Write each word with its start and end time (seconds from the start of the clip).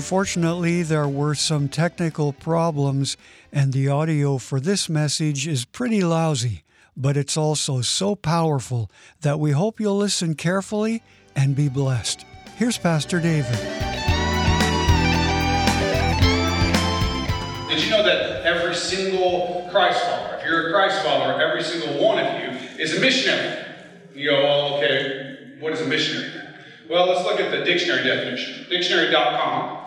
Unfortunately, 0.00 0.82
there 0.82 1.06
were 1.06 1.34
some 1.34 1.68
technical 1.68 2.32
problems, 2.32 3.18
and 3.52 3.74
the 3.74 3.86
audio 3.88 4.38
for 4.38 4.58
this 4.58 4.88
message 4.88 5.46
is 5.46 5.66
pretty 5.66 6.00
lousy, 6.00 6.64
but 6.96 7.18
it's 7.18 7.36
also 7.36 7.82
so 7.82 8.16
powerful 8.16 8.90
that 9.20 9.38
we 9.38 9.50
hope 9.50 9.78
you'll 9.78 9.98
listen 9.98 10.34
carefully 10.34 11.02
and 11.36 11.54
be 11.54 11.68
blessed. 11.68 12.24
Here's 12.56 12.78
Pastor 12.78 13.20
David. 13.20 13.58
Did 17.68 17.84
you 17.84 17.90
know 17.90 18.02
that 18.02 18.46
every 18.46 18.74
single 18.74 19.68
Christ 19.70 20.00
follower, 20.00 20.38
if 20.38 20.46
you're 20.46 20.68
a 20.68 20.72
Christ 20.72 21.02
follower, 21.02 21.42
every 21.42 21.62
single 21.62 22.02
one 22.02 22.18
of 22.18 22.40
you 22.40 22.58
is 22.82 22.96
a 22.96 23.00
missionary? 23.00 23.66
You 24.14 24.30
go, 24.30 24.42
well, 24.42 24.74
okay, 24.78 25.56
what 25.60 25.74
is 25.74 25.82
a 25.82 25.86
missionary? 25.86 26.32
Well, 26.88 27.06
let's 27.06 27.22
look 27.22 27.38
at 27.38 27.50
the 27.50 27.64
dictionary 27.66 28.02
definition. 28.02 28.66
Dictionary.com 28.70 29.79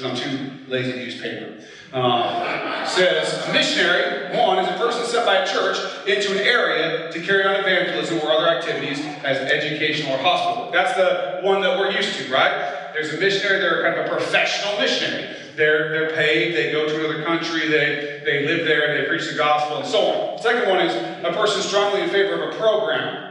because 0.00 0.24
I'm 0.24 0.30
too 0.30 0.50
lazy 0.68 0.92
to 0.92 1.04
use 1.04 1.20
paper. 1.20 1.56
Uh, 1.92 2.86
says 2.86 3.48
a 3.48 3.52
missionary, 3.52 4.36
one, 4.36 4.58
is 4.58 4.68
a 4.68 4.78
person 4.78 5.04
sent 5.04 5.26
by 5.26 5.38
a 5.38 5.46
church 5.46 5.76
into 6.06 6.32
an 6.32 6.38
area 6.38 7.10
to 7.10 7.20
carry 7.20 7.44
on 7.44 7.56
evangelism 7.56 8.18
or 8.20 8.30
other 8.30 8.48
activities 8.48 9.00
as 9.24 9.38
educational 9.38 10.14
or 10.14 10.18
hospital. 10.18 10.70
That's 10.70 10.94
the 10.94 11.40
one 11.46 11.60
that 11.62 11.78
we're 11.78 11.90
used 11.90 12.14
to, 12.18 12.32
right? 12.32 12.92
There's 12.94 13.12
a 13.12 13.18
missionary, 13.18 13.60
they're 13.60 13.82
kind 13.82 14.00
of 14.00 14.06
a 14.06 14.08
professional 14.08 14.78
missionary. 14.78 15.36
They're, 15.56 15.90
they're 15.90 16.16
paid, 16.16 16.54
they 16.54 16.70
go 16.70 16.86
to 16.86 16.94
another 16.94 17.24
country, 17.24 17.68
they, 17.68 18.22
they 18.24 18.46
live 18.46 18.64
there, 18.66 19.02
they 19.02 19.08
preach 19.08 19.28
the 19.28 19.36
gospel, 19.36 19.78
and 19.78 19.86
so 19.86 19.98
on. 19.98 20.42
Second 20.42 20.68
one 20.68 20.86
is 20.86 20.94
a 20.94 21.32
person 21.32 21.60
strongly 21.60 22.02
in 22.02 22.08
favor 22.08 22.40
of 22.40 22.54
a 22.54 22.56
program 22.56 23.30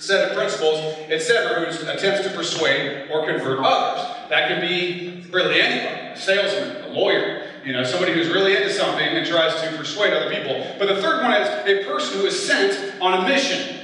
set 0.00 0.30
of 0.30 0.36
principles, 0.36 0.78
etc., 1.10 1.70
who 1.70 1.88
attempts 1.90 2.26
to 2.26 2.34
persuade 2.34 3.10
or 3.10 3.26
convert 3.26 3.60
others. 3.60 4.02
That 4.30 4.48
can 4.48 4.60
be 4.60 5.26
really 5.30 5.60
anybody, 5.60 5.99
a 6.12 6.18
salesman, 6.18 6.84
a 6.84 6.88
lawyer, 6.88 7.46
you 7.64 7.72
know, 7.72 7.84
somebody 7.84 8.12
who's 8.12 8.28
really 8.28 8.56
into 8.56 8.72
something 8.72 9.06
and 9.06 9.26
tries 9.26 9.60
to 9.62 9.76
persuade 9.76 10.12
other 10.12 10.34
people. 10.34 10.66
But 10.78 10.88
the 10.88 11.00
third 11.02 11.22
one 11.22 11.32
is 11.32 11.48
a 11.48 11.84
person 11.84 12.18
who 12.18 12.26
is 12.26 12.46
sent 12.46 13.00
on 13.02 13.24
a 13.24 13.28
mission. 13.28 13.76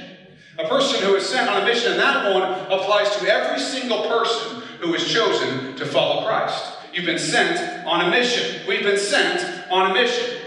A 0.57 0.67
person 0.67 1.03
who 1.03 1.15
is 1.15 1.27
sent 1.27 1.49
on 1.49 1.61
a 1.61 1.65
mission, 1.65 1.91
and 1.91 1.99
that 1.99 2.33
one 2.33 2.43
applies 2.71 3.15
to 3.17 3.27
every 3.27 3.59
single 3.59 4.07
person 4.07 4.61
who 4.79 4.93
is 4.95 5.07
chosen 5.11 5.75
to 5.75 5.85
follow 5.85 6.25
Christ. 6.25 6.73
You've 6.93 7.05
been 7.05 7.19
sent 7.19 7.85
on 7.85 8.07
a 8.07 8.09
mission. 8.09 8.67
We've 8.67 8.81
been 8.81 8.97
sent 8.97 9.71
on 9.71 9.91
a 9.91 9.93
mission. 9.93 10.37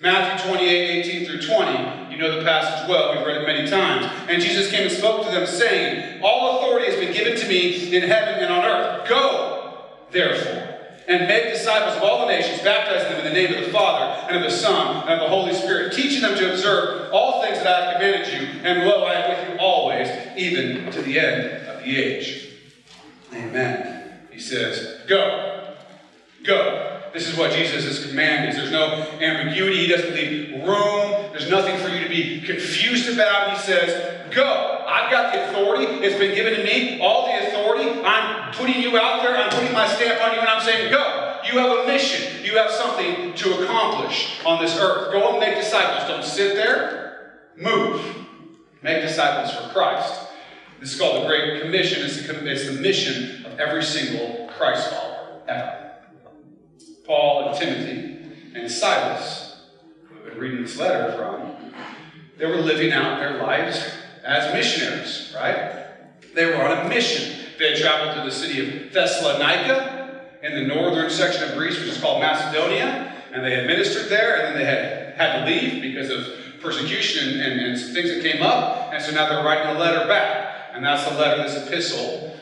Matthew 0.00 0.50
28, 0.50 1.06
18 1.06 1.26
through 1.26 1.42
20. 1.42 2.10
You 2.10 2.16
know 2.16 2.38
the 2.38 2.44
passage 2.44 2.88
well, 2.88 3.14
we've 3.14 3.26
read 3.26 3.42
it 3.42 3.46
many 3.46 3.68
times. 3.68 4.10
And 4.30 4.40
Jesus 4.40 4.70
came 4.70 4.84
and 4.84 4.90
spoke 4.90 5.26
to 5.26 5.30
them, 5.30 5.46
saying, 5.46 6.22
All 6.22 6.58
authority 6.58 6.90
has 6.90 6.96
been 6.98 7.12
given 7.12 7.38
to 7.38 7.46
me 7.46 7.94
in 7.94 8.02
heaven 8.04 8.42
and 8.42 8.50
on 8.50 8.64
earth. 8.64 9.06
Go, 9.06 9.88
therefore, 10.10 10.69
and 11.10 11.26
make 11.26 11.52
disciples 11.52 11.96
of 11.96 12.04
all 12.04 12.20
the 12.20 12.32
nations, 12.32 12.62
baptizing 12.62 13.10
them 13.10 13.18
in 13.18 13.24
the 13.24 13.32
name 13.32 13.52
of 13.52 13.66
the 13.66 13.72
Father, 13.72 14.28
and 14.28 14.36
of 14.36 14.42
the 14.48 14.56
Son, 14.56 15.02
and 15.08 15.20
of 15.20 15.20
the 15.20 15.28
Holy 15.28 15.52
Spirit, 15.52 15.92
teaching 15.92 16.22
them 16.22 16.36
to 16.38 16.52
observe 16.52 17.12
all 17.12 17.42
things 17.42 17.58
that 17.58 17.66
I 17.66 17.84
have 17.84 17.94
commanded 17.94 18.32
you. 18.32 18.60
And 18.62 18.86
lo, 18.86 19.02
I 19.02 19.14
am 19.14 19.30
with 19.30 19.52
you 19.52 19.58
always, 19.58 20.08
even 20.36 20.90
to 20.92 21.02
the 21.02 21.18
end 21.18 21.66
of 21.66 21.82
the 21.82 21.96
age. 21.96 22.48
Amen. 23.34 24.20
He 24.30 24.38
says, 24.38 25.00
Go. 25.08 25.74
Go. 26.44 26.99
This 27.12 27.28
is 27.28 27.36
what 27.36 27.52
Jesus' 27.52 28.08
command 28.08 28.48
is. 28.48 28.56
There's 28.56 28.70
no 28.70 29.08
ambiguity. 29.20 29.78
He 29.78 29.88
doesn't 29.88 30.14
leave 30.14 30.62
room. 30.64 31.30
There's 31.32 31.50
nothing 31.50 31.76
for 31.78 31.88
you 31.88 32.02
to 32.02 32.08
be 32.08 32.40
confused 32.40 33.12
about. 33.12 33.50
He 33.50 33.58
says, 33.58 34.32
Go. 34.32 34.84
I've 34.86 35.10
got 35.10 35.32
the 35.32 35.50
authority. 35.50 35.86
It's 36.04 36.18
been 36.18 36.34
given 36.34 36.54
to 36.54 36.64
me. 36.64 37.00
All 37.00 37.26
the 37.26 37.48
authority. 37.48 38.00
I'm 38.04 38.52
putting 38.52 38.80
you 38.80 38.96
out 38.96 39.22
there. 39.22 39.36
I'm 39.36 39.50
putting 39.50 39.72
my 39.72 39.88
stamp 39.88 40.22
on 40.22 40.34
you, 40.34 40.40
and 40.40 40.48
I'm 40.48 40.62
saying, 40.62 40.90
Go. 40.90 41.40
You 41.50 41.58
have 41.58 41.78
a 41.78 41.86
mission. 41.86 42.44
You 42.44 42.56
have 42.58 42.70
something 42.70 43.34
to 43.34 43.64
accomplish 43.64 44.40
on 44.44 44.62
this 44.62 44.78
earth. 44.78 45.10
Go 45.10 45.30
and 45.30 45.40
make 45.40 45.56
disciples. 45.56 46.08
Don't 46.08 46.24
sit 46.24 46.54
there. 46.54 47.40
Move. 47.56 48.04
Make 48.82 49.02
disciples 49.02 49.54
for 49.54 49.72
Christ. 49.72 50.28
This 50.78 50.94
is 50.94 51.00
called 51.00 51.22
the 51.22 51.26
Great 51.26 51.60
Commission. 51.62 52.04
It's 52.04 52.26
the, 52.26 52.50
it's 52.50 52.66
the 52.66 52.80
mission 52.80 53.44
of 53.44 53.58
every 53.58 53.82
single 53.82 54.48
Christ 54.56 54.90
follower 54.90 55.42
ever. 55.48 55.89
Paul 57.10 57.48
and 57.48 57.58
Timothy 57.58 58.36
and 58.54 58.70
Silas, 58.70 59.62
who 60.04 60.14
have 60.14 60.24
been 60.26 60.38
reading 60.38 60.62
this 60.62 60.78
letter 60.78 61.18
from, 61.18 61.74
they 62.38 62.46
were 62.46 62.58
living 62.58 62.92
out 62.92 63.18
their 63.18 63.42
lives 63.42 63.84
as 64.24 64.54
missionaries, 64.54 65.34
right? 65.34 65.86
They 66.36 66.44
were 66.46 66.64
on 66.64 66.86
a 66.86 66.88
mission. 66.88 67.36
They 67.58 67.72
had 67.72 67.80
traveled 67.80 68.16
to 68.16 68.22
the 68.22 68.30
city 68.30 68.60
of 68.60 68.92
Thessalonica 68.92 70.20
in 70.44 70.54
the 70.54 70.72
northern 70.72 71.10
section 71.10 71.48
of 71.48 71.56
Greece, 71.56 71.80
which 71.80 71.88
is 71.88 72.00
called 72.00 72.22
Macedonia, 72.22 73.12
and 73.32 73.44
they 73.44 73.56
had 73.56 73.66
ministered 73.66 74.08
there, 74.08 74.46
and 74.46 74.54
then 74.54 74.58
they 74.58 74.64
had 74.64 75.16
had 75.16 75.44
to 75.44 75.50
leave 75.50 75.82
because 75.82 76.10
of 76.10 76.32
persecution 76.60 77.40
and, 77.40 77.60
and, 77.60 77.60
and 77.60 77.92
things 77.92 78.14
that 78.14 78.22
came 78.22 78.40
up, 78.40 78.92
and 78.92 79.02
so 79.02 79.10
now 79.10 79.28
they're 79.28 79.44
writing 79.44 79.74
a 79.74 79.80
letter 79.80 80.06
back. 80.06 80.70
And 80.74 80.84
that's 80.84 81.10
the 81.10 81.18
letter, 81.18 81.42
this 81.42 81.66
epistle, 81.66 82.38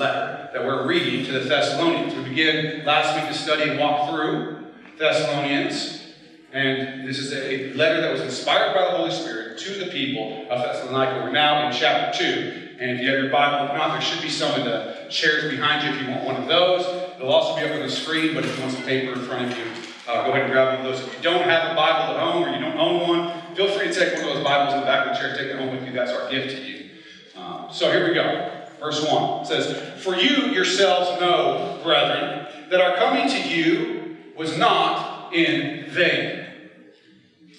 letter 0.00 0.48
that 0.54 0.64
we're 0.64 0.86
reading 0.86 1.26
to 1.26 1.32
the 1.32 1.40
Thessalonians. 1.40 2.14
We 2.14 2.24
began 2.24 2.86
last 2.86 3.14
week 3.14 3.30
to 3.30 3.34
study 3.34 3.68
and 3.68 3.78
walk 3.78 4.08
through 4.08 4.72
Thessalonians. 4.98 6.14
And 6.52 7.06
this 7.06 7.18
is 7.18 7.32
a 7.34 7.74
letter 7.74 8.00
that 8.00 8.10
was 8.10 8.22
inspired 8.22 8.74
by 8.74 8.90
the 8.90 8.96
Holy 8.96 9.10
Spirit 9.10 9.58
to 9.58 9.84
the 9.84 9.90
people 9.90 10.46
of 10.50 10.62
Thessalonica. 10.62 11.22
We're 11.22 11.32
now 11.32 11.66
in 11.66 11.72
chapter 11.74 12.18
2. 12.18 12.68
And 12.80 12.92
if 12.92 13.00
you 13.02 13.10
have 13.10 13.20
your 13.20 13.30
Bible, 13.30 13.68
if 13.68 13.76
not, 13.76 13.92
there 13.92 14.00
should 14.00 14.22
be 14.22 14.30
some 14.30 14.58
in 14.58 14.64
the 14.64 15.06
chairs 15.10 15.50
behind 15.50 15.86
you 15.86 15.94
if 15.94 16.02
you 16.02 16.10
want 16.10 16.24
one 16.24 16.36
of 16.36 16.48
those. 16.48 16.80
It'll 17.16 17.30
also 17.30 17.60
be 17.60 17.66
up 17.66 17.74
on 17.74 17.80
the 17.80 17.90
screen, 17.90 18.34
but 18.34 18.42
if 18.42 18.56
you 18.56 18.62
want 18.62 18.74
some 18.74 18.84
paper 18.84 19.12
in 19.12 19.20
front 19.20 19.52
of 19.52 19.58
you, 19.58 19.64
uh, 20.08 20.24
go 20.24 20.30
ahead 20.30 20.44
and 20.44 20.52
grab 20.52 20.78
one 20.78 20.86
of 20.86 20.92
those. 20.92 21.06
If 21.06 21.14
you 21.14 21.22
don't 21.22 21.42
have 21.42 21.72
a 21.72 21.74
Bible 21.74 22.16
at 22.16 22.20
home 22.20 22.42
or 22.42 22.48
you 22.48 22.58
don't 22.58 22.78
own 22.78 23.06
one, 23.06 23.54
feel 23.54 23.68
free 23.68 23.88
to 23.88 23.94
take 23.94 24.14
one 24.14 24.30
of 24.30 24.34
those 24.36 24.44
Bibles 24.44 24.72
in 24.72 24.80
the 24.80 24.86
back 24.86 25.06
of 25.06 25.12
the 25.12 25.20
chair, 25.20 25.36
take 25.36 25.48
it 25.48 25.58
home 25.58 25.76
with 25.76 25.86
you. 25.86 25.92
That's 25.92 26.10
our 26.10 26.30
gift 26.30 26.56
to 26.56 26.62
you. 26.62 26.90
Um, 27.36 27.66
so 27.70 27.92
here 27.92 28.08
we 28.08 28.14
go. 28.14 28.59
Verse 28.80 29.06
1 29.06 29.44
says, 29.44 30.02
For 30.02 30.16
you 30.16 30.46
yourselves 30.46 31.20
know, 31.20 31.78
brethren, 31.82 32.46
that 32.70 32.80
our 32.80 32.96
coming 32.96 33.28
to 33.28 33.48
you 33.48 34.16
was 34.36 34.56
not 34.56 35.34
in 35.34 35.90
vain. 35.90 36.46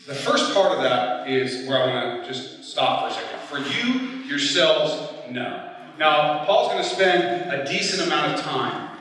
The 0.07 0.15
first 0.15 0.53
part 0.53 0.71
of 0.71 0.81
that 0.81 1.29
is 1.29 1.67
where 1.67 1.81
I 1.81 1.93
want 1.93 2.23
to 2.23 2.27
just 2.27 2.63
stop 2.63 3.01
for 3.01 3.07
a 3.07 3.13
second. 3.13 3.39
For 3.41 3.59
you 3.59 4.23
yourselves 4.25 5.11
know. 5.29 5.69
Now, 5.99 6.43
Paul's 6.45 6.69
going 6.71 6.83
to 6.83 6.89
spend 6.89 7.51
a 7.51 7.65
decent 7.71 8.07
amount 8.07 8.33
of 8.33 8.41
time 8.41 8.97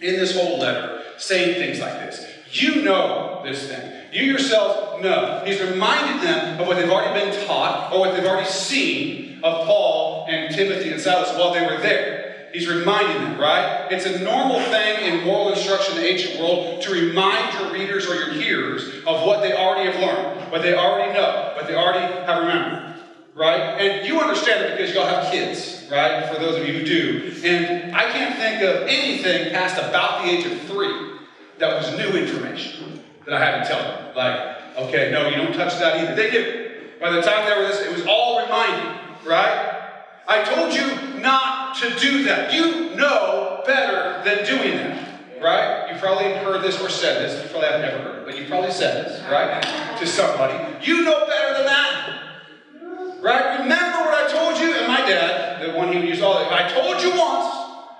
in 0.00 0.14
this 0.14 0.36
whole 0.36 0.60
letter 0.60 1.02
saying 1.16 1.54
things 1.54 1.80
like 1.80 1.94
this. 1.94 2.24
You 2.52 2.82
know 2.82 3.42
this 3.44 3.68
thing. 3.68 3.92
You 4.12 4.24
yourselves 4.24 5.02
know. 5.02 5.42
He's 5.44 5.60
reminded 5.60 6.26
them 6.26 6.60
of 6.60 6.66
what 6.66 6.76
they've 6.76 6.90
already 6.90 7.30
been 7.30 7.46
taught 7.46 7.92
or 7.92 8.00
what 8.00 8.16
they've 8.16 8.26
already 8.26 8.48
seen 8.48 9.40
of 9.44 9.66
Paul 9.66 10.26
and 10.28 10.54
Timothy 10.54 10.90
and 10.90 11.00
Silas 11.00 11.36
while 11.36 11.52
they 11.52 11.62
were 11.62 11.80
there. 11.80 12.48
He's 12.52 12.66
reminding 12.66 13.22
them, 13.22 13.38
right? 13.38 13.88
It's 13.90 14.06
a 14.06 14.20
normal 14.20 14.60
thing 14.60 15.04
in 15.12 15.24
moral 15.26 15.52
instruction 15.52 15.96
in 15.96 16.02
the 16.02 16.08
ancient 16.08 16.40
world 16.40 16.80
to 16.82 16.92
remind 16.92 17.58
your 17.58 17.72
readers 17.72 18.06
or 18.06 18.14
your 18.14 18.32
hearers 18.32 18.88
of 19.06 19.26
what 19.26 19.42
they 19.42 19.52
already 19.52 19.90
have 19.90 20.00
learned, 20.00 20.50
what 20.50 20.62
they 20.62 20.74
already 20.74 21.12
know, 21.12 21.52
what 21.54 21.66
they 21.66 21.74
already 21.74 22.00
have 22.24 22.42
remembered, 22.42 22.94
right? 23.34 23.60
And 23.78 24.08
you 24.08 24.18
understand 24.20 24.64
it 24.64 24.78
because 24.78 24.94
y'all 24.94 25.06
have 25.06 25.30
kids, 25.30 25.86
right? 25.90 26.26
For 26.32 26.40
those 26.40 26.56
of 26.56 26.66
you 26.66 26.72
who 26.72 26.86
do. 26.86 27.34
And 27.44 27.94
I 27.94 28.10
can't 28.10 28.36
think 28.36 28.62
of 28.62 28.88
anything 28.88 29.52
past 29.52 29.76
about 29.76 30.24
the 30.24 30.30
age 30.30 30.46
of 30.46 30.58
three 30.62 31.17
that 31.58 31.76
was 31.76 31.96
new 31.98 32.18
information 32.18 33.02
that 33.24 33.34
I 33.34 33.44
had 33.44 33.62
to 33.62 33.68
tell 33.68 33.82
them. 33.82 34.16
Like, 34.16 34.76
okay, 34.78 35.10
no, 35.10 35.28
you 35.28 35.36
don't 35.36 35.54
touch 35.54 35.78
that 35.78 35.96
either. 35.98 36.14
They 36.14 36.30
did. 36.30 37.00
By 37.00 37.10
the 37.12 37.22
time 37.22 37.48
they 37.48 37.56
were 37.56 37.68
this, 37.68 37.80
it 37.80 37.92
was 37.92 38.06
all 38.06 38.42
reminding 38.42 38.98
right? 39.28 39.74
I 40.26 40.42
told 40.44 40.74
you 40.74 41.20
not 41.20 41.76
to 41.76 41.98
do 41.98 42.24
that. 42.24 42.52
You 42.52 42.96
know 42.96 43.62
better 43.66 44.22
than 44.24 44.44
doing 44.44 44.76
that, 44.76 45.42
right? 45.42 45.92
You 45.92 45.98
probably 45.98 46.32
heard 46.34 46.62
this 46.62 46.80
or 46.80 46.88
said 46.88 47.22
this. 47.22 47.42
You 47.42 47.50
probably 47.50 47.68
have 47.68 47.80
never 47.80 47.98
heard 48.02 48.18
it, 48.20 48.26
but 48.26 48.38
you 48.38 48.46
probably 48.46 48.72
said 48.72 49.06
this, 49.06 49.22
right? 49.30 49.62
To 49.98 50.06
somebody. 50.06 50.54
You 50.84 51.02
know 51.02 51.26
better 51.26 51.54
than 51.54 51.66
that. 51.66 52.24
Right? 53.20 53.60
Remember 53.60 53.98
what 53.98 54.14
I 54.14 54.32
told 54.32 54.60
you? 54.60 54.74
And 54.74 54.86
my 54.86 55.00
dad, 55.00 55.66
the 55.66 55.76
one 55.76 55.92
he 55.92 55.98
would 55.98 56.08
use 56.08 56.22
all 56.22 56.38
the 56.38 56.52
I 56.52 56.68
told 56.68 57.02
you 57.02 57.10
once, 57.10 57.54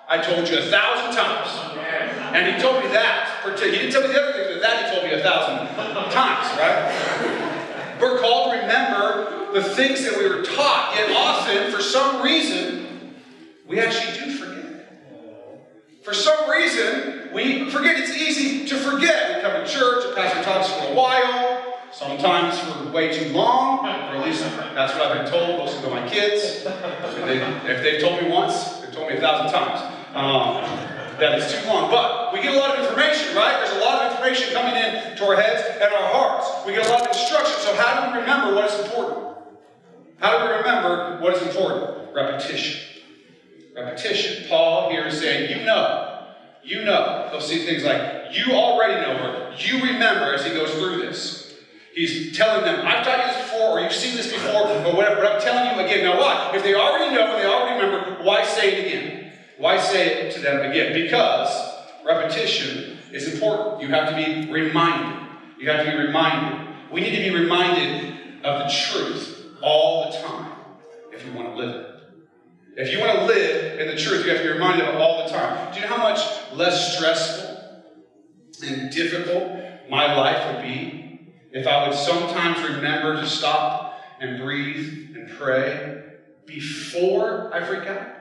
I 0.08 0.22
told 0.22 0.48
you 0.48 0.58
a 0.58 0.62
thousand 0.62 1.14
times. 1.14 1.87
And 2.34 2.54
he 2.54 2.60
told 2.60 2.82
me 2.82 2.90
that. 2.90 3.28
He 3.44 3.70
didn't 3.70 3.92
tell 3.92 4.02
me 4.02 4.08
the 4.08 4.22
other 4.22 4.32
things, 4.32 4.48
but 4.52 4.60
that 4.60 4.84
he 4.84 4.94
told 4.94 5.04
me 5.04 5.18
a 5.18 5.22
thousand 5.22 5.66
times, 6.12 6.58
right? 6.58 7.98
We're 8.00 8.18
called 8.20 8.52
to 8.52 8.58
remember 8.60 9.52
the 9.52 9.62
things 9.62 10.04
that 10.04 10.18
we 10.18 10.28
were 10.28 10.42
taught, 10.42 10.94
yet 10.94 11.10
often, 11.16 11.72
for 11.72 11.82
some 11.82 12.22
reason, 12.22 13.14
we 13.66 13.80
actually 13.80 14.24
do 14.24 14.36
forget. 14.36 14.92
For 16.02 16.14
some 16.14 16.48
reason, 16.50 17.30
we 17.32 17.70
forget. 17.70 17.98
It's 17.98 18.16
easy 18.16 18.66
to 18.68 18.76
forget. 18.76 19.36
We 19.36 19.42
come 19.42 19.64
to 19.64 19.66
church, 19.66 20.04
the 20.08 20.14
pastor 20.14 20.42
talks 20.42 20.68
for 20.68 20.92
a 20.92 20.94
while, 20.94 21.80
sometimes 21.92 22.58
for 22.58 22.90
way 22.90 23.12
too 23.12 23.32
long, 23.32 23.80
or 23.86 23.88
at 23.88 24.26
least 24.26 24.42
that's 24.42 24.94
what 24.94 25.02
I've 25.02 25.24
been 25.24 25.32
told, 25.32 25.58
mostly 25.58 25.88
by 25.88 26.00
my 26.00 26.08
kids. 26.08 26.64
If, 26.64 27.26
they, 27.26 27.38
have 27.38 28.00
told 28.00 28.22
me 28.22 28.30
once, 28.30 28.78
they've 28.78 28.92
told 28.92 29.08
me 29.08 29.16
a 29.16 29.20
thousand 29.20 29.52
times. 29.52 29.80
Um, 30.14 30.97
That 31.18 31.38
is 31.38 31.52
too 31.52 31.66
long. 31.66 31.90
But 31.90 32.32
we 32.32 32.40
get 32.40 32.54
a 32.54 32.58
lot 32.58 32.78
of 32.78 32.84
information, 32.84 33.34
right? 33.34 33.64
There's 33.64 33.76
a 33.76 33.84
lot 33.84 34.02
of 34.02 34.12
information 34.12 34.54
coming 34.54 34.76
in 34.76 35.16
to 35.16 35.24
our 35.26 35.36
heads 35.36 35.66
and 35.80 35.92
our 35.92 36.12
hearts. 36.12 36.66
We 36.66 36.72
get 36.72 36.86
a 36.86 36.90
lot 36.90 37.02
of 37.02 37.08
instruction. 37.08 37.56
So 37.60 37.74
how 37.74 38.06
do 38.06 38.12
we 38.12 38.20
remember 38.20 38.54
what 38.54 38.70
is 38.70 38.78
important? 38.86 39.36
How 40.18 40.38
do 40.38 40.44
we 40.44 40.58
remember 40.58 41.18
what 41.20 41.34
is 41.34 41.42
important? 41.42 42.14
Repetition. 42.14 42.80
Repetition. 43.74 44.48
Paul 44.48 44.90
here 44.90 45.06
is 45.06 45.18
saying, 45.18 45.58
you 45.58 45.64
know, 45.64 46.28
you 46.62 46.84
know. 46.84 47.28
He'll 47.30 47.40
see 47.40 47.66
things 47.66 47.84
like, 47.84 48.32
you 48.32 48.52
already 48.52 48.94
know, 49.00 49.50
or 49.50 49.54
you 49.56 49.82
remember 49.82 50.34
as 50.34 50.44
he 50.44 50.52
goes 50.52 50.70
through 50.72 50.98
this. 50.98 51.54
He's 51.94 52.36
telling 52.36 52.64
them, 52.64 52.86
I've 52.86 53.04
taught 53.04 53.18
you 53.18 53.32
this 53.32 53.50
before, 53.50 53.70
or 53.70 53.80
you've 53.80 53.92
seen 53.92 54.16
this 54.16 54.30
before, 54.32 54.68
or 54.68 54.94
whatever, 54.94 55.16
but 55.16 55.32
I'm 55.32 55.40
telling 55.40 55.74
you 55.74 55.84
again. 55.84 56.04
Now, 56.04 56.20
why? 56.20 56.52
If 56.54 56.62
they 56.62 56.74
already 56.74 57.12
know 57.12 57.34
and 57.34 57.42
they 57.42 57.46
already 57.46 57.84
remember, 57.84 58.22
why 58.22 58.44
say 58.44 58.76
it 58.76 58.86
again? 58.86 59.27
Why 59.58 59.76
say 59.80 60.22
it 60.22 60.34
to 60.34 60.40
them 60.40 60.70
again? 60.70 60.92
Because 60.92 61.50
repetition 62.04 62.98
is 63.12 63.32
important. 63.32 63.82
You 63.82 63.88
have 63.88 64.08
to 64.08 64.14
be 64.14 64.50
reminded. 64.50 65.28
You 65.58 65.68
have 65.68 65.84
to 65.84 65.90
be 65.90 65.96
reminded. 65.98 66.68
We 66.92 67.00
need 67.00 67.16
to 67.16 67.30
be 67.30 67.36
reminded 67.36 68.44
of 68.44 68.60
the 68.62 68.72
truth 68.72 69.56
all 69.60 70.10
the 70.10 70.18
time 70.18 70.52
if 71.12 71.26
you 71.26 71.32
want 71.32 71.48
to 71.48 71.54
live 71.56 71.74
it. 71.74 71.86
If 72.76 72.92
you 72.92 73.00
want 73.00 73.18
to 73.18 73.24
live 73.24 73.80
in 73.80 73.88
the 73.88 73.96
truth, 73.96 74.24
you 74.24 74.30
have 74.30 74.40
to 74.40 74.44
be 74.44 74.52
reminded 74.52 74.86
of 74.86 74.94
it 74.94 75.00
all 75.00 75.24
the 75.24 75.30
time. 75.30 75.74
Do 75.74 75.80
you 75.80 75.86
know 75.88 75.96
how 75.96 76.02
much 76.08 76.20
less 76.52 76.96
stressful 76.96 77.56
and 78.62 78.92
difficult 78.92 79.60
my 79.90 80.14
life 80.14 80.54
would 80.54 80.62
be 80.62 81.32
if 81.50 81.66
I 81.66 81.88
would 81.88 81.96
sometimes 81.96 82.62
remember 82.62 83.16
to 83.16 83.26
stop 83.26 84.00
and 84.20 84.38
breathe 84.38 85.16
and 85.16 85.28
pray 85.36 86.04
before 86.46 87.52
I 87.52 87.64
freak 87.64 87.88
out? 87.88 88.17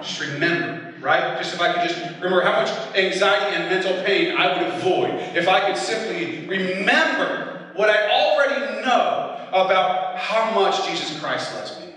Just 0.00 0.20
remember, 0.20 0.94
right? 1.00 1.38
Just 1.38 1.54
if 1.54 1.60
I 1.60 1.72
could 1.72 1.88
just 1.88 1.98
remember 2.16 2.42
how 2.42 2.60
much 2.60 2.70
anxiety 2.96 3.56
and 3.56 3.70
mental 3.70 4.02
pain 4.04 4.36
I 4.36 4.52
would 4.56 4.74
avoid 4.74 5.10
if 5.36 5.48
I 5.48 5.66
could 5.66 5.76
simply 5.76 6.46
remember 6.46 7.70
what 7.74 7.90
I 7.90 8.10
already 8.10 8.82
know 8.82 9.48
about 9.48 10.18
how 10.18 10.52
much 10.54 10.86
Jesus 10.86 11.18
Christ 11.20 11.54
loves 11.54 11.78
me, 11.80 11.94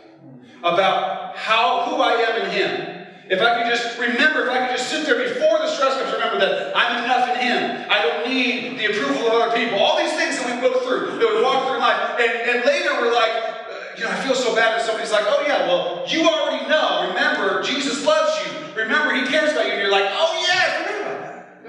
about 0.64 1.36
how 1.36 1.86
who 1.86 2.02
I 2.02 2.14
am 2.14 2.46
in 2.46 2.52
Him. 2.52 2.94
If 3.30 3.42
I 3.42 3.62
could 3.62 3.70
just 3.70 4.00
remember, 4.00 4.46
if 4.46 4.50
I 4.50 4.68
could 4.68 4.78
just 4.78 4.90
sit 4.90 5.06
there 5.06 5.18
before 5.18 5.60
the 5.60 5.68
stress 5.68 6.00
comes, 6.00 6.14
remember 6.14 6.40
that 6.40 6.72
I'm 6.76 7.04
enough 7.04 7.30
in 7.30 7.42
Him. 7.42 7.86
I 7.90 8.02
don't 8.02 8.30
need 8.30 8.80
the 8.80 8.86
approval 8.86 9.28
of 9.28 9.34
other 9.34 9.56
people. 9.56 9.80
All 9.80 9.98
these 9.98 10.14
things 10.14 10.40
that 10.40 10.56
we 10.56 10.62
go 10.62 10.80
through, 10.80 11.20
that 11.20 11.36
we 11.36 11.44
walk 11.44 11.68
through 11.68 11.80
life, 11.80 12.18
and, 12.20 12.32
and 12.50 12.66
later 12.66 12.90
we're 13.02 13.14
like, 13.14 13.57
you 13.98 14.04
know, 14.04 14.12
I 14.12 14.16
feel 14.16 14.36
so 14.36 14.56
bad 14.56 14.78
when 14.78 14.86
somebody's 14.86 15.12
like, 15.12 15.26
oh 15.26 15.44
yeah, 15.46 15.68
well, 15.68 16.04
you 16.08 16.28
already 16.28 16.68
know. 16.70 17.08
Remember, 17.10 17.64
Jesus 17.64 18.06
loves 18.06 18.38
you. 18.46 18.82
Remember, 18.82 19.14
He 19.14 19.26
cares 19.26 19.54
about 19.54 19.66
you. 19.66 19.72
And 19.74 19.82
you're 19.82 19.92
like, 19.92 20.06
oh 20.08 20.46
yeah, 20.48 20.84
forget 20.84 21.02
about 21.02 21.22
that. 21.22 21.60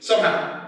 Somehow. 0.00 0.58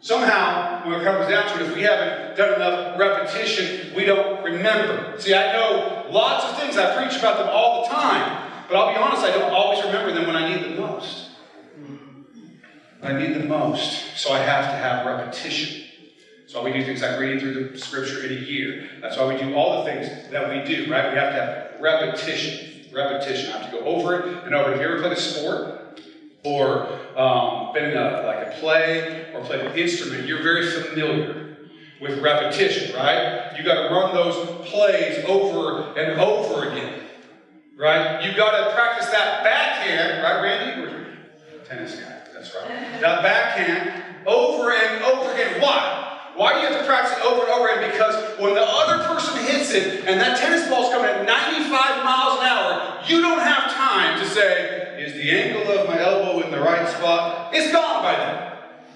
Somehow, 0.00 0.88
when 0.88 1.00
it 1.00 1.04
comes 1.04 1.28
down 1.28 1.46
to 1.46 1.64
it, 1.64 1.68
if 1.68 1.76
we 1.76 1.82
haven't 1.82 2.36
done 2.36 2.54
enough 2.54 2.98
repetition, 2.98 3.94
we 3.94 4.04
don't 4.04 4.42
remember. 4.44 5.14
See, 5.18 5.32
I 5.32 5.52
know 5.52 6.08
lots 6.10 6.44
of 6.44 6.58
things. 6.58 6.76
I 6.76 6.96
preach 6.96 7.18
about 7.18 7.38
them 7.38 7.48
all 7.48 7.84
the 7.84 7.88
time. 7.88 8.50
But 8.68 8.76
I'll 8.76 8.92
be 8.92 8.98
honest, 8.98 9.22
I 9.22 9.30
don't 9.30 9.52
always 9.52 9.84
remember 9.84 10.12
them 10.12 10.26
when 10.26 10.34
I 10.34 10.52
need 10.52 10.64
them 10.64 10.76
most. 10.76 11.30
I 13.00 13.12
need 13.12 13.34
them 13.34 13.48
most. 13.48 14.16
So 14.16 14.32
I 14.32 14.38
have 14.38 14.64
to 14.64 14.76
have 14.76 15.06
repetition. 15.06 15.81
That's 16.52 16.62
why 16.62 16.70
we 16.70 16.78
do 16.78 16.84
things 16.84 17.00
like 17.00 17.18
reading 17.18 17.40
through 17.40 17.70
the 17.70 17.78
scripture 17.78 18.26
in 18.26 18.30
a 18.30 18.40
year. 18.46 18.86
That's 19.00 19.16
why 19.16 19.24
we 19.24 19.40
do 19.40 19.54
all 19.54 19.82
the 19.82 19.90
things 19.90 20.28
that 20.30 20.50
we 20.50 20.62
do, 20.62 20.92
right? 20.92 21.10
We 21.10 21.18
have 21.18 21.32
to 21.34 21.40
have 21.40 21.80
repetition. 21.80 22.84
Repetition. 22.92 23.54
I 23.54 23.62
have 23.62 23.70
to 23.70 23.78
go 23.78 23.84
over 23.86 24.16
it 24.16 24.44
and 24.44 24.54
over 24.54 24.70
it. 24.70 24.72
Have 24.74 24.82
you 24.82 24.88
ever 24.88 25.00
played 25.00 25.12
a 25.12 25.18
sport? 25.18 26.02
Or 26.44 26.88
um, 27.16 27.72
been 27.72 27.92
in 27.92 27.96
a, 27.96 28.24
like 28.26 28.48
a 28.48 28.50
play 28.60 29.32
or 29.32 29.42
played 29.46 29.62
an 29.62 29.78
instrument? 29.78 30.28
You're 30.28 30.42
very 30.42 30.70
familiar 30.70 31.56
with 32.02 32.18
repetition, 32.18 32.94
right? 32.96 33.54
You 33.56 33.64
got 33.64 33.88
to 33.88 33.94
run 33.94 34.14
those 34.14 34.68
plays 34.68 35.24
over 35.24 35.98
and 35.98 36.20
over 36.20 36.68
again, 36.68 37.00
right? 37.78 38.22
You 38.26 38.36
got 38.36 38.50
to 38.62 38.74
practice 38.74 39.08
that 39.08 39.42
backhand, 39.42 40.22
right, 40.22 40.42
Randy? 40.42 40.92
Tennis 41.64 41.94
guy, 41.94 42.26
that's 42.34 42.54
right. 42.54 42.68
That 43.00 43.22
backhand 43.22 44.26
over 44.26 44.70
and 44.70 45.02
over 45.04 45.32
again. 45.32 45.58
Why? 45.58 46.01
Why 46.34 46.54
do 46.54 46.60
you 46.60 46.66
have 46.68 46.80
to 46.80 46.86
practice 46.86 47.18
it 47.18 47.24
over 47.24 47.42
and 47.42 47.50
over 47.50 47.68
again? 47.68 47.90
Because 47.90 48.38
when 48.38 48.54
the 48.54 48.64
other 48.64 49.04
person 49.04 49.36
hits 49.44 49.72
it 49.72 50.04
and 50.06 50.20
that 50.20 50.38
tennis 50.38 50.66
ball's 50.68 50.90
coming 50.90 51.10
at 51.10 51.26
95 51.26 52.04
miles 52.04 52.40
an 52.40 52.46
hour, 52.46 53.02
you 53.06 53.20
don't 53.20 53.40
have 53.40 53.70
time 53.72 54.18
to 54.18 54.26
say, 54.26 54.96
is 54.98 55.12
the 55.12 55.30
angle 55.30 55.78
of 55.78 55.88
my 55.88 56.00
elbow 56.00 56.40
in 56.40 56.50
the 56.50 56.60
right 56.60 56.88
spot? 56.88 57.50
It's 57.52 57.70
gone 57.70 58.02
by 58.02 58.16
then. 58.16 58.48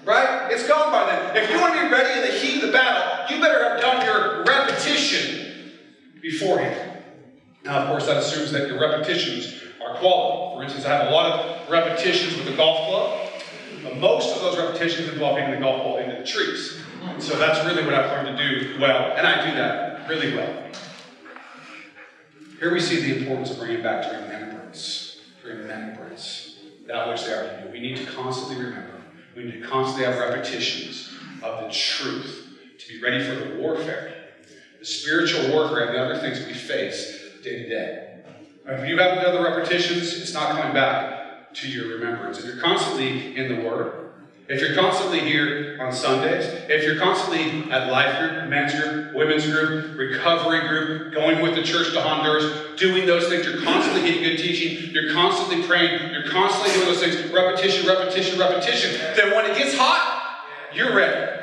Right? 0.03 0.51
It's 0.51 0.67
gone 0.67 0.91
by 0.91 1.05
then. 1.05 1.43
If 1.43 1.51
you 1.51 1.59
want 1.59 1.75
to 1.75 1.81
be 1.81 1.91
ready 1.91 2.19
in 2.19 2.33
the 2.33 2.39
heat 2.39 2.63
of 2.63 2.67
the 2.67 2.71
battle, 2.71 3.35
you 3.35 3.41
better 3.41 3.69
have 3.69 3.81
done 3.81 4.05
your 4.05 4.43
repetition 4.43 5.73
beforehand. 6.21 7.03
Now, 7.63 7.79
of 7.79 7.89
course, 7.89 8.05
that 8.07 8.17
assumes 8.17 8.51
that 8.51 8.67
your 8.67 8.79
repetitions 8.79 9.61
are 9.85 9.95
quality. 9.97 10.55
For 10.55 10.63
instance, 10.63 10.85
I 10.85 10.95
have 10.95 11.07
a 11.09 11.11
lot 11.11 11.39
of 11.39 11.69
repetitions 11.69 12.35
with 12.37 12.45
the 12.45 12.55
golf 12.55 12.87
club, 12.87 13.29
but 13.83 13.97
most 13.97 14.35
of 14.35 14.41
those 14.41 14.57
repetitions 14.57 15.09
involve 15.09 15.37
hitting 15.37 15.53
the 15.53 15.59
golf 15.59 15.83
ball 15.83 15.97
into 15.97 16.15
the 16.15 16.25
trees. 16.25 16.81
So 17.19 17.37
that's 17.37 17.65
really 17.65 17.83
what 17.83 17.93
I've 17.93 18.11
learned 18.11 18.37
to 18.37 18.43
do 18.43 18.79
well, 18.79 19.13
and 19.17 19.25
I 19.25 19.49
do 19.49 19.55
that 19.57 20.07
really 20.07 20.35
well. 20.35 20.63
Here 22.59 22.73
we 22.73 22.79
see 22.79 23.01
the 23.01 23.19
importance 23.19 23.51
of 23.51 23.59
bringing 23.59 23.83
back 23.83 24.03
to 24.03 24.17
remembrance, 24.17 25.19
remembrance, 25.45 26.59
that 26.87 27.07
which 27.07 27.23
they 27.23 27.33
already 27.33 27.65
knew. 27.65 27.71
We 27.71 27.79
need 27.79 27.97
to 27.97 28.05
constantly 28.05 28.63
remember. 28.63 29.01
We 29.35 29.43
need 29.43 29.61
to 29.61 29.67
constantly 29.67 30.05
have 30.05 30.17
repetitions 30.17 31.11
of 31.43 31.63
the 31.63 31.71
truth 31.71 32.47
to 32.79 32.87
be 32.87 33.01
ready 33.01 33.23
for 33.23 33.35
the 33.35 33.55
warfare, 33.61 34.29
the 34.79 34.85
spiritual 34.85 35.51
warfare, 35.51 35.85
and 35.87 35.95
the 35.95 36.03
other 36.03 36.19
things 36.19 36.45
we 36.45 36.53
face 36.53 37.21
day 37.43 37.63
to 37.63 37.69
day. 37.69 38.23
If 38.65 38.87
you 38.87 38.97
haven't 38.97 39.23
done 39.23 39.35
the 39.35 39.49
repetitions, 39.49 40.19
it's 40.19 40.33
not 40.33 40.51
coming 40.51 40.73
back 40.73 41.53
to 41.53 41.69
your 41.69 41.97
remembrance. 41.97 42.39
If 42.39 42.45
you're 42.45 42.61
constantly 42.61 43.35
in 43.35 43.55
the 43.55 43.67
Word, 43.67 44.11
if 44.47 44.61
you're 44.61 44.75
constantly 44.75 45.19
here 45.19 45.66
on 45.79 45.93
Sundays, 45.93 46.45
if 46.69 46.83
you're 46.83 46.97
constantly 46.97 47.71
at 47.71 47.91
life 47.91 48.19
group, 48.19 48.49
men's 48.49 48.73
group, 48.73 49.13
women's 49.13 49.45
group, 49.45 49.97
recovery 49.97 50.67
group, 50.67 51.13
going 51.13 51.41
with 51.41 51.55
the 51.55 51.63
church 51.63 51.91
to 51.93 52.01
Honduras, 52.01 52.79
doing 52.79 53.05
those 53.05 53.27
things, 53.27 53.45
you're 53.45 53.61
constantly 53.63 54.01
getting 54.01 54.23
good 54.23 54.37
teaching, 54.37 54.91
you're 54.91 55.13
constantly 55.13 55.65
praying, 55.67 56.11
you're 56.11 56.29
constantly 56.29 56.73
doing 56.73 56.85
those 56.87 57.01
things, 57.01 57.31
repetition, 57.31 57.87
repetition, 57.87 58.39
repetition, 58.39 58.99
then 59.15 59.35
when 59.35 59.45
it 59.45 59.57
gets 59.57 59.75
hot, 59.77 60.45
you're 60.73 60.95
ready. 60.95 61.33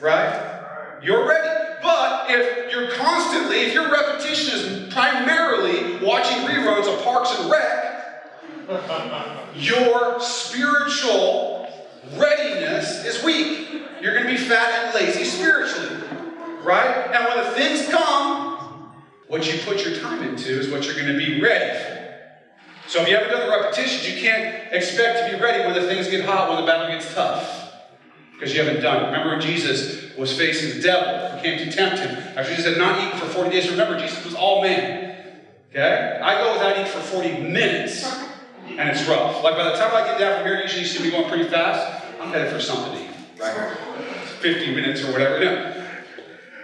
Right? 0.00 0.98
You're 1.02 1.26
ready. 1.26 1.78
But 1.82 2.30
if 2.30 2.72
you're 2.72 2.90
constantly, 2.92 3.56
if 3.62 3.74
your 3.74 3.90
repetition 3.90 4.58
is 4.58 4.92
primarily 4.92 6.04
watching 6.04 6.38
reruns 6.46 6.86
of 6.86 7.02
Parks 7.04 7.38
and 7.38 7.50
Rec, 7.50 7.84
your 9.54 10.20
spiritual 10.20 11.53
readiness 12.16 13.04
is 13.04 13.22
weak. 13.24 13.82
You're 14.00 14.14
going 14.14 14.26
to 14.26 14.32
be 14.32 14.38
fat 14.38 14.84
and 14.84 14.94
lazy 14.94 15.24
spiritually. 15.24 16.02
Right? 16.62 17.10
And 17.12 17.24
when 17.24 17.44
the 17.44 17.50
things 17.52 17.88
come, 17.88 18.92
what 19.28 19.52
you 19.52 19.58
put 19.60 19.84
your 19.84 19.98
time 20.00 20.22
into 20.22 20.58
is 20.58 20.68
what 20.68 20.84
you're 20.84 20.94
going 20.94 21.08
to 21.08 21.18
be 21.18 21.40
ready 21.40 21.78
for. 21.78 22.04
So 22.86 23.00
if 23.00 23.08
you 23.08 23.16
haven't 23.16 23.32
done 23.32 23.48
the 23.48 23.56
repetitions, 23.56 24.08
you 24.08 24.20
can't 24.20 24.72
expect 24.72 25.30
to 25.30 25.36
be 25.36 25.42
ready 25.42 25.64
when 25.64 25.74
the 25.74 25.88
things 25.88 26.08
get 26.08 26.24
hot, 26.24 26.50
when 26.50 26.60
the 26.60 26.66
battle 26.66 26.88
gets 26.88 27.12
tough. 27.14 27.72
Because 28.32 28.54
you 28.54 28.62
haven't 28.62 28.82
done 28.82 29.04
it. 29.04 29.06
Remember 29.06 29.30
when 29.30 29.40
Jesus 29.40 30.14
was 30.16 30.36
facing 30.36 30.76
the 30.76 30.82
devil, 30.82 31.38
he 31.38 31.42
came 31.42 31.58
to 31.58 31.74
tempt 31.74 32.00
him. 32.00 32.16
After 32.36 32.54
Jesus 32.54 32.66
had 32.66 32.78
not 32.78 33.02
eaten 33.02 33.18
for 33.18 33.26
40 33.26 33.50
days, 33.50 33.70
remember, 33.70 33.98
Jesus 33.98 34.24
was 34.24 34.34
all 34.34 34.62
man. 34.62 35.16
Okay? 35.70 36.20
I 36.22 36.40
go 36.42 36.52
without 36.52 36.76
eating 36.76 36.92
for 36.92 37.00
40 37.00 37.40
minutes 37.48 38.04
and 38.66 38.88
it's 38.88 39.06
rough. 39.08 39.42
Like 39.42 39.56
by 39.56 39.64
the 39.64 39.76
time 39.76 39.94
I 39.94 40.06
get 40.06 40.18
down 40.18 40.38
from 40.38 40.46
here, 40.46 40.60
usually 40.60 40.82
you 40.82 40.88
see 40.88 41.02
me 41.02 41.10
going 41.10 41.28
pretty 41.28 41.48
fast. 41.48 42.04
I'm 42.20 42.30
headed 42.30 42.52
for 42.52 42.60
something 42.60 42.96
to 42.96 43.04
eat, 43.04 43.10
right? 43.40 43.76
15 44.40 44.74
minutes 44.74 45.02
or 45.04 45.12
whatever. 45.12 45.44
No. 45.44 45.86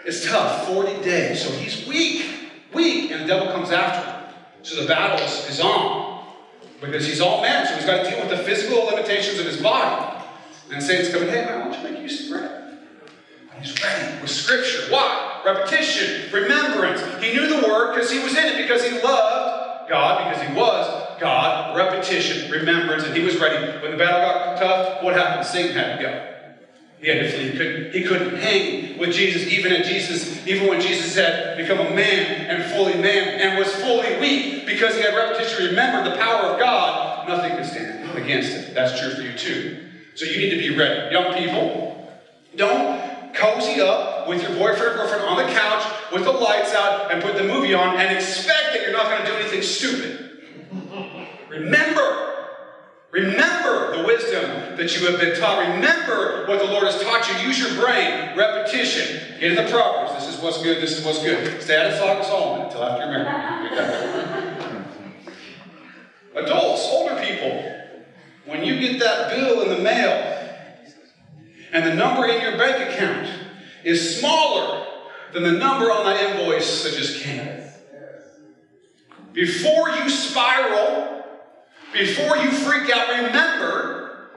It's 0.04 0.26
tough, 0.26 0.66
40 0.66 1.02
days. 1.02 1.44
So 1.44 1.52
he's 1.52 1.86
weak, 1.86 2.24
weak, 2.72 3.10
and 3.10 3.22
the 3.22 3.26
devil 3.26 3.52
comes 3.52 3.70
after 3.70 4.10
him. 4.10 4.34
So 4.62 4.82
the 4.82 4.88
battle 4.88 5.24
is 5.24 5.60
on 5.60 6.24
because 6.80 7.06
he's 7.06 7.20
all 7.20 7.42
man, 7.42 7.66
so 7.66 7.74
he's 7.74 7.84
got 7.84 8.04
to 8.04 8.10
deal 8.10 8.20
with 8.20 8.30
the 8.30 8.44
physical 8.44 8.84
limitations 8.86 9.38
of 9.38 9.46
his 9.46 9.60
body. 9.60 10.24
And 10.72 10.82
Satan's 10.82 11.12
coming, 11.12 11.28
hey 11.28 11.44
man, 11.44 11.68
why 11.68 11.76
don't 11.76 11.84
you 11.84 11.92
make 11.92 12.02
use 12.02 12.24
of 12.24 12.38
bread? 12.38 12.78
He's 13.60 13.82
ready 13.82 14.22
with 14.22 14.30
scripture. 14.30 14.90
Why? 14.90 15.42
Repetition, 15.44 16.32
remembrance. 16.32 17.02
He 17.22 17.34
knew 17.34 17.46
the 17.46 17.68
word 17.68 17.94
because 17.94 18.10
he 18.10 18.18
was 18.20 18.36
in 18.36 18.46
it, 18.46 18.56
because 18.62 18.82
he 18.82 18.92
loved 19.02 19.90
God, 19.90 20.30
because 20.30 20.48
he 20.48 20.54
was 20.54 20.99
God, 21.20 21.76
repetition, 21.76 22.50
remembrance, 22.50 23.04
and 23.04 23.14
he 23.14 23.22
was 23.22 23.36
ready. 23.36 23.78
When 23.82 23.92
the 23.92 23.98
battle 23.98 24.20
got 24.20 24.58
tough, 24.58 25.02
what 25.02 25.14
happened? 25.14 25.46
Satan 25.46 25.76
had 25.76 25.98
to 25.98 26.02
go. 26.02 26.26
He 27.00 27.08
had 27.08 27.20
to 27.20 27.30
flee. 27.30 27.50
He 27.50 27.56
couldn't, 27.56 27.92
he 27.92 28.02
couldn't 28.04 28.36
hang 28.40 28.98
with 28.98 29.12
Jesus, 29.12 29.50
even 29.52 29.72
at 29.72 29.84
Jesus, 29.84 30.46
even 30.46 30.68
when 30.68 30.80
Jesus 30.80 31.14
had 31.14 31.56
become 31.56 31.78
a 31.78 31.90
man 31.90 32.46
and 32.46 32.64
fully 32.72 32.94
man 32.94 33.40
and 33.40 33.58
was 33.58 33.72
fully 33.76 34.18
weak 34.18 34.66
because 34.66 34.94
he 34.96 35.02
had 35.02 35.14
repetition. 35.14 35.66
Remember 35.66 36.10
the 36.10 36.16
power 36.16 36.52
of 36.52 36.58
God, 36.58 37.28
nothing 37.28 37.56
could 37.56 37.66
stand 37.66 38.18
against 38.18 38.52
it. 38.52 38.74
That's 38.74 38.98
true 38.98 39.14
for 39.14 39.22
you 39.22 39.36
too. 39.36 39.88
So 40.14 40.24
you 40.24 40.38
need 40.38 40.50
to 40.50 40.58
be 40.58 40.76
ready. 40.76 41.12
Young 41.14 41.34
people, 41.34 42.12
don't 42.56 43.34
cozy 43.34 43.80
up 43.80 44.28
with 44.28 44.42
your 44.42 44.52
boyfriend 44.52 44.94
or 44.94 44.96
girlfriend 44.96 45.24
on 45.24 45.36
the 45.36 45.52
couch 45.52 46.12
with 46.12 46.24
the 46.24 46.32
lights 46.32 46.74
out 46.74 47.12
and 47.12 47.22
put 47.22 47.36
the 47.36 47.44
movie 47.44 47.74
on 47.74 47.96
and 47.96 48.16
expect 48.16 48.72
that 48.72 48.82
you're 48.82 48.92
not 48.92 49.06
going 49.06 49.22
to 49.22 49.26
do 49.26 49.36
anything 49.36 49.62
stupid. 49.62 50.26
Remember, 51.48 52.30
Remember 53.12 53.96
the 53.96 54.04
wisdom 54.04 54.76
that 54.76 54.96
you 54.96 55.10
have 55.10 55.18
been 55.18 55.38
taught. 55.38 55.74
Remember 55.74 56.46
what 56.46 56.60
the 56.60 56.66
Lord 56.66 56.84
has 56.84 57.02
taught 57.02 57.28
you. 57.28 57.48
Use 57.48 57.58
your 57.58 57.74
brain, 57.74 58.36
repetition. 58.36 59.38
Get 59.40 59.50
in 59.50 59.64
the 59.64 59.70
Proverbs. 59.70 60.12
This 60.14 60.34
is 60.34 60.40
what's 60.40 60.62
good. 60.62 60.80
This 60.80 60.96
is 60.96 61.04
what's 61.04 61.20
good. 61.20 61.60
Stay 61.60 61.76
out 61.76 61.86
of 61.90 61.98
Song 61.98 62.18
of 62.18 62.24
Solomon 62.24 62.66
until 62.66 62.84
after 62.84 63.10
you're 63.10 63.24
married. 63.24 64.86
Adults, 66.36 66.86
older 66.86 67.20
people, 67.20 67.64
when 68.46 68.62
you 68.62 68.78
get 68.78 69.00
that 69.00 69.34
bill 69.34 69.62
in 69.62 69.70
the 69.70 69.82
mail 69.82 70.36
and 71.72 71.84
the 71.84 71.94
number 71.94 72.26
in 72.26 72.40
your 72.40 72.56
bank 72.56 72.94
account 72.94 73.28
is 73.82 74.20
smaller 74.20 74.86
than 75.32 75.42
the 75.42 75.52
number 75.52 75.90
on 75.90 76.04
that 76.04 76.22
invoice 76.30 76.84
that 76.84 76.94
just 76.94 77.20
came, 77.22 77.60
before 79.32 79.90
you 79.90 80.08
spiral 80.08 81.19
before 81.92 82.36
you 82.36 82.50
freak 82.50 82.90
out, 82.94 83.08
remember 83.08 84.30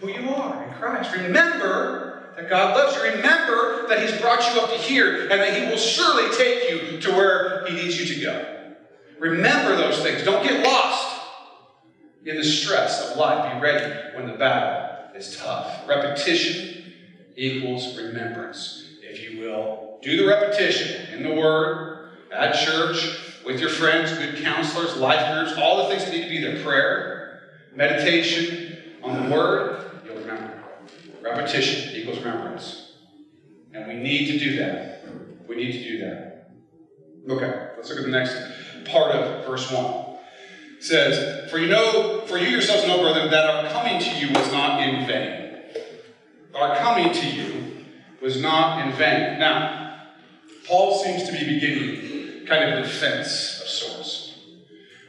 who 0.00 0.08
you 0.08 0.30
are 0.30 0.64
in 0.64 0.74
Christ. 0.74 1.14
Remember 1.14 2.32
that 2.36 2.48
God 2.48 2.76
loves 2.76 2.96
you. 2.96 3.02
Remember 3.02 3.86
that 3.88 4.00
He's 4.00 4.20
brought 4.20 4.40
you 4.52 4.60
up 4.60 4.70
to 4.70 4.76
here 4.76 5.22
and 5.22 5.30
that 5.30 5.60
He 5.60 5.66
will 5.68 5.78
surely 5.78 6.34
take 6.36 6.70
you 6.70 7.00
to 7.00 7.10
where 7.12 7.66
He 7.66 7.74
needs 7.74 7.98
you 7.98 8.14
to 8.14 8.20
go. 8.20 8.74
Remember 9.18 9.76
those 9.76 10.00
things. 10.02 10.22
Don't 10.22 10.42
get 10.42 10.64
lost 10.64 11.22
in 12.24 12.36
the 12.36 12.44
stress 12.44 13.10
of 13.10 13.16
life. 13.16 13.54
Be 13.54 13.60
ready 13.60 14.16
when 14.16 14.26
the 14.26 14.36
battle 14.36 15.16
is 15.16 15.36
tough. 15.36 15.86
Repetition 15.88 16.92
equals 17.36 17.96
remembrance. 17.96 18.84
If 19.02 19.22
you 19.22 19.40
will, 19.40 19.98
do 20.02 20.16
the 20.16 20.26
repetition 20.26 21.14
in 21.14 21.22
the 21.22 21.34
Word, 21.34 22.10
at 22.32 22.52
church, 22.54 23.33
with 23.44 23.60
your 23.60 23.68
friends, 23.68 24.12
good 24.12 24.42
counselors, 24.42 24.96
life 24.96 25.34
groups, 25.34 25.58
all 25.58 25.84
the 25.84 25.88
things 25.94 26.04
that 26.04 26.12
need 26.12 26.24
to 26.24 26.28
be 26.28 26.40
there 26.40 26.62
prayer, 26.62 27.40
meditation 27.74 28.78
on 29.02 29.22
the 29.22 29.34
Word, 29.34 30.00
you'll 30.04 30.16
remember. 30.16 30.62
Repetition 31.20 31.94
equals 31.94 32.18
remembrance. 32.18 32.92
And 33.72 33.86
we 33.86 33.94
need 33.94 34.26
to 34.28 34.38
do 34.38 34.56
that. 34.56 35.04
We 35.48 35.56
need 35.56 35.72
to 35.72 35.82
do 35.82 35.98
that. 35.98 36.50
Okay, 37.28 37.70
let's 37.76 37.88
look 37.88 37.98
at 37.98 38.04
the 38.04 38.10
next 38.10 38.36
part 38.86 39.12
of 39.12 39.46
verse 39.46 39.70
1. 39.70 39.84
It 40.78 40.84
says, 40.84 41.50
For 41.50 41.58
you 41.58 41.68
know, 41.68 42.22
for 42.26 42.38
you 42.38 42.48
yourselves 42.48 42.86
know, 42.86 43.00
brethren, 43.00 43.30
that 43.30 43.48
our 43.48 43.70
coming 43.72 44.00
to 44.00 44.16
you 44.16 44.28
was 44.28 44.52
not 44.52 44.80
in 44.80 45.06
vain. 45.06 45.62
Our 46.54 46.76
coming 46.76 47.12
to 47.12 47.26
you 47.26 47.84
was 48.22 48.40
not 48.40 48.86
in 48.86 48.92
vain. 48.92 49.38
Now, 49.38 50.02
Paul 50.66 51.02
seems 51.02 51.24
to 51.24 51.32
be 51.32 51.44
beginning 51.44 52.13
kind 52.46 52.74
of 52.74 52.84
defense 52.84 53.60
of 53.60 53.68
sorts, 53.68 54.34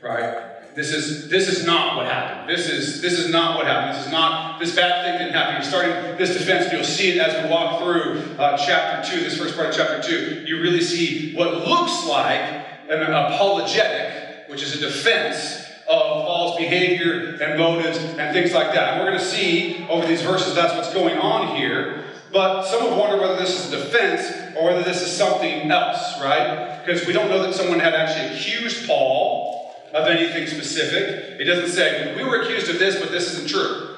right? 0.01 0.75
This 0.75 0.91
is 0.91 1.29
this 1.29 1.47
is 1.47 1.65
not 1.65 1.95
what 1.95 2.05
happened. 2.05 2.49
This 2.49 2.69
is 2.69 3.01
this 3.01 3.17
is 3.17 3.29
not 3.29 3.55
what 3.55 3.65
happened. 3.65 3.97
This 3.97 4.05
is 4.07 4.11
not 4.11 4.59
this 4.59 4.75
bad 4.75 5.05
thing 5.05 5.17
didn't 5.17 5.33
happen. 5.33 5.55
You're 5.55 5.63
starting 5.63 6.17
this 6.17 6.37
defense, 6.37 6.65
and 6.65 6.73
you'll 6.73 6.83
see 6.83 7.11
it 7.11 7.17
as 7.17 7.43
we 7.43 7.49
walk 7.49 7.81
through 7.81 8.35
uh, 8.37 8.57
chapter 8.57 9.09
two. 9.09 9.23
This 9.23 9.37
first 9.37 9.55
part 9.55 9.69
of 9.69 9.75
chapter 9.75 10.01
two, 10.01 10.43
you 10.45 10.61
really 10.61 10.81
see 10.81 11.33
what 11.33 11.65
looks 11.65 12.05
like 12.05 12.41
an 12.89 13.01
apologetic, 13.01 14.49
which 14.49 14.61
is 14.61 14.75
a 14.75 14.79
defense 14.79 15.63
of 15.87 16.25
Paul's 16.25 16.57
behavior 16.57 17.37
and 17.41 17.57
motives 17.57 17.97
and 17.97 18.33
things 18.33 18.53
like 18.53 18.73
that. 18.73 18.93
And 18.93 18.99
we're 18.99 19.11
going 19.11 19.19
to 19.19 19.25
see 19.25 19.85
over 19.87 20.05
these 20.05 20.21
verses 20.21 20.55
that's 20.55 20.73
what's 20.73 20.93
going 20.93 21.17
on 21.17 21.55
here. 21.55 22.04
But 22.35 22.63
some 22.63 22.81
have 22.81 22.97
wondered 22.97 23.21
whether 23.21 23.37
this 23.37 23.65
is 23.65 23.71
a 23.71 23.77
defense 23.77 24.29
or 24.57 24.65
whether 24.65 24.83
this 24.83 25.01
is 25.01 25.09
something 25.09 25.71
else, 25.71 26.19
right? 26.21 26.83
Because 26.85 27.07
we 27.07 27.13
don't 27.13 27.29
know 27.29 27.41
that 27.43 27.55
someone 27.55 27.79
had 27.79 27.93
actually 27.93 28.35
accused 28.35 28.85
Paul 28.85 29.73
of 29.93 30.05
anything 30.09 30.45
specific. 30.45 31.39
It 31.39 31.45
doesn't 31.45 31.69
say, 31.69 32.13
we 32.13 32.25
were 32.25 32.41
accused 32.41 32.69
of 32.69 32.77
this, 32.77 32.99
but 32.99 33.09
this 33.09 33.31
isn't 33.31 33.47
true. 33.47 33.95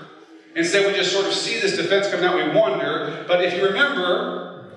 Instead, 0.56 0.86
we 0.86 0.96
just 0.96 1.12
sort 1.12 1.26
of 1.26 1.34
see 1.34 1.60
this 1.60 1.78
defense 1.78 2.12
coming 2.12 2.26
out, 2.26 2.36
we 2.36 2.56
wonder. 2.56 3.26
But 3.28 3.44
if 3.44 3.56
you 3.56 3.66
remember, 3.66 4.70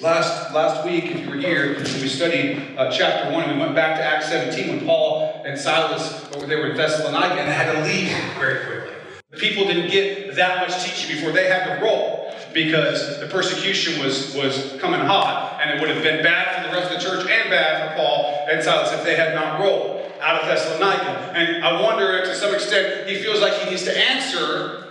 last, 0.00 0.52
last 0.52 0.84
week, 0.84 1.04
if 1.04 1.20
you 1.20 1.30
were 1.30 1.36
here, 1.36 1.78
we 1.78 2.08
studied 2.08 2.76
uh, 2.76 2.90
chapter 2.90 3.30
1, 3.30 3.44
and 3.44 3.52
we 3.52 3.60
went 3.60 3.76
back 3.76 3.96
to 3.96 4.02
Acts 4.02 4.28
17 4.28 4.70
when 4.70 4.86
Paul 4.86 5.44
and 5.46 5.56
Silas, 5.56 6.20
they 6.48 6.56
were 6.56 6.70
in 6.70 6.76
Thessalonica, 6.76 7.40
and 7.40 7.48
they 7.48 7.54
had 7.54 7.74
to 7.74 7.82
leave 7.82 8.08
very 8.40 8.66
quickly. 8.66 8.94
The 9.30 9.36
people 9.36 9.66
didn't 9.66 9.92
get 9.92 10.34
that 10.34 10.66
much 10.68 10.82
teaching 10.82 11.14
before 11.14 11.30
they 11.30 11.46
had 11.46 11.76
to 11.76 11.80
roll 11.80 12.23
because 12.54 13.18
the 13.20 13.26
persecution 13.26 14.00
was, 14.02 14.34
was 14.34 14.76
coming 14.80 15.00
hot, 15.00 15.60
and 15.60 15.70
it 15.70 15.80
would 15.80 15.90
have 15.90 16.02
been 16.02 16.22
bad 16.22 16.56
for 16.56 16.70
the 16.70 16.74
rest 16.74 16.92
of 16.92 17.02
the 17.02 17.04
church 17.04 17.28
and 17.28 17.50
bad 17.50 17.90
for 17.90 17.96
Paul 17.96 18.46
and 18.48 18.62
Silas 18.62 18.92
if 18.92 19.04
they 19.04 19.16
had 19.16 19.34
not 19.34 19.60
rolled 19.60 20.00
out 20.22 20.40
of 20.40 20.48
Thessalonica. 20.48 21.32
And 21.34 21.64
I 21.64 21.82
wonder, 21.82 22.24
to 22.24 22.34
some 22.34 22.54
extent, 22.54 23.08
he 23.08 23.16
feels 23.16 23.40
like 23.40 23.52
he 23.54 23.70
needs 23.70 23.82
to 23.84 23.98
answer 23.98 24.84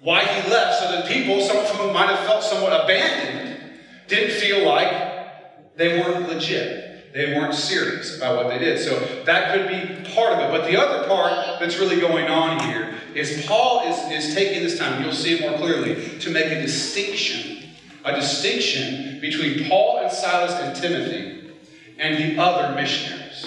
why 0.00 0.24
he 0.24 0.50
left 0.50 0.80
so 0.80 0.92
that 0.92 1.08
people, 1.08 1.40
some 1.40 1.56
of 1.56 1.68
whom 1.70 1.92
might 1.92 2.08
have 2.08 2.20
felt 2.20 2.44
somewhat 2.44 2.84
abandoned, 2.84 3.80
didn't 4.06 4.38
feel 4.38 4.64
like 4.64 5.76
they 5.76 5.98
weren't 5.98 6.28
legit. 6.28 6.87
They 7.12 7.34
weren't 7.34 7.54
serious 7.54 8.16
about 8.16 8.36
what 8.36 8.48
they 8.48 8.58
did. 8.58 8.78
So 8.78 8.98
that 9.24 9.54
could 9.54 9.68
be 9.68 10.10
part 10.14 10.34
of 10.34 10.40
it. 10.40 10.50
But 10.50 10.70
the 10.70 10.76
other 10.76 11.08
part 11.08 11.58
that's 11.58 11.78
really 11.78 12.00
going 12.00 12.26
on 12.26 12.60
here 12.68 12.94
is 13.14 13.46
Paul 13.46 13.88
is, 13.88 14.26
is 14.26 14.34
taking 14.34 14.62
this 14.62 14.78
time, 14.78 15.02
you'll 15.02 15.12
see 15.12 15.34
it 15.34 15.40
more 15.40 15.58
clearly, 15.58 16.18
to 16.18 16.30
make 16.30 16.46
a 16.46 16.60
distinction. 16.60 17.70
A 18.04 18.14
distinction 18.14 19.20
between 19.20 19.68
Paul 19.68 20.00
and 20.02 20.12
Silas 20.12 20.52
and 20.52 20.76
Timothy 20.76 21.50
and 21.98 22.16
the 22.16 22.40
other 22.40 22.74
missionaries. 22.74 23.46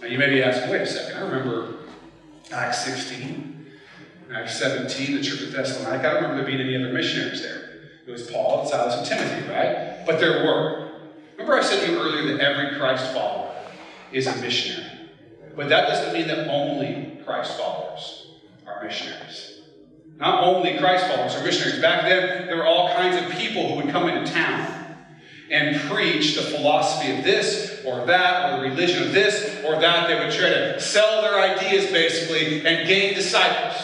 Now 0.00 0.08
you 0.08 0.18
may 0.18 0.28
be 0.28 0.42
asking, 0.42 0.70
wait 0.70 0.82
a 0.82 0.86
second, 0.86 1.16
I 1.16 1.20
remember 1.20 1.76
Acts 2.52 2.84
16, 2.84 3.66
Acts 4.34 4.58
17, 4.58 5.16
the 5.16 5.22
church 5.22 5.42
of 5.42 5.52
Thessalonica. 5.52 6.08
I 6.08 6.12
don't 6.12 6.22
remember 6.22 6.36
there 6.36 6.46
being 6.46 6.60
any 6.60 6.76
other 6.76 6.92
missionaries 6.92 7.42
there. 7.42 7.70
It 8.06 8.10
was 8.10 8.30
Paul 8.30 8.60
and 8.60 8.68
Silas 8.68 8.96
and 8.96 9.06
Timothy, 9.06 9.48
right? 9.50 10.04
But 10.04 10.18
there 10.18 10.44
were. 10.44 10.83
Remember, 11.44 11.62
I 11.62 11.68
said 11.68 11.84
to 11.84 11.92
you 11.92 11.98
earlier 11.98 12.34
that 12.34 12.40
every 12.40 12.78
Christ 12.78 13.12
follower 13.12 13.54
is 14.12 14.26
a 14.26 14.34
missionary. 14.36 14.90
But 15.54 15.68
that 15.68 15.86
doesn't 15.86 16.14
mean 16.14 16.26
that 16.28 16.48
only 16.48 17.20
Christ 17.22 17.58
followers 17.58 18.28
are 18.66 18.82
missionaries. 18.82 19.58
Not 20.16 20.42
only 20.42 20.78
Christ 20.78 21.06
followers 21.06 21.34
are 21.34 21.44
missionaries. 21.44 21.82
Back 21.82 22.04
then, 22.04 22.46
there 22.46 22.56
were 22.56 22.64
all 22.64 22.94
kinds 22.94 23.22
of 23.22 23.30
people 23.38 23.68
who 23.68 23.74
would 23.74 23.90
come 23.90 24.08
into 24.08 24.32
town 24.32 24.96
and 25.50 25.78
preach 25.82 26.34
the 26.34 26.40
philosophy 26.40 27.12
of 27.14 27.22
this 27.24 27.82
or 27.84 28.06
that, 28.06 28.54
or 28.54 28.62
the 28.62 28.70
religion 28.70 29.02
of 29.02 29.12
this 29.12 29.62
or 29.66 29.78
that. 29.78 30.08
They 30.08 30.18
would 30.18 30.32
try 30.32 30.48
to 30.48 30.80
sell 30.80 31.20
their 31.20 31.38
ideas, 31.38 31.90
basically, 31.90 32.66
and 32.66 32.88
gain 32.88 33.14
disciples. 33.14 33.76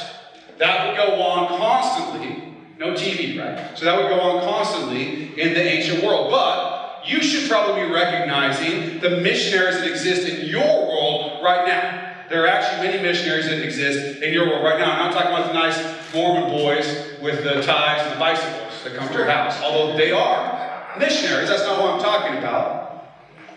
That 0.56 0.86
would 0.86 0.96
go 0.96 1.20
on 1.20 1.58
constantly. 1.58 2.54
No 2.78 2.94
TV, 2.94 3.38
right? 3.38 3.76
So 3.78 3.84
that 3.84 3.98
would 3.98 4.08
go 4.08 4.18
on 4.18 4.44
constantly 4.44 5.38
in 5.38 5.52
the 5.52 5.62
ancient 5.62 6.02
world. 6.02 6.30
But 6.30 6.69
you 7.10 7.20
should 7.20 7.50
probably 7.50 7.86
be 7.86 7.90
recognizing 7.90 9.00
the 9.00 9.10
missionaries 9.10 9.78
that 9.78 9.88
exist 9.88 10.28
in 10.28 10.46
your 10.46 10.86
world 10.86 11.42
right 11.42 11.66
now. 11.66 12.14
There 12.28 12.44
are 12.44 12.46
actually 12.46 12.86
many 12.86 13.02
missionaries 13.02 13.46
that 13.46 13.60
exist 13.64 14.22
in 14.22 14.32
your 14.32 14.46
world 14.46 14.62
right 14.62 14.78
now. 14.78 14.92
I'm 14.92 15.10
not 15.10 15.12
talking 15.12 15.32
about 15.32 15.48
the 15.48 15.52
nice 15.52 16.14
Mormon 16.14 16.50
boys 16.50 16.86
with 17.20 17.42
the 17.42 17.62
ties 17.62 18.02
and 18.02 18.12
the 18.12 18.18
bicycles 18.20 18.84
that 18.84 18.94
come 18.94 19.08
to 19.08 19.14
your 19.14 19.26
house, 19.26 19.60
although 19.60 19.96
they 19.96 20.12
are 20.12 20.96
missionaries. 20.98 21.48
That's 21.48 21.64
not 21.64 21.80
what 21.80 21.94
I'm 21.94 22.00
talking 22.00 22.38
about. 22.38 23.08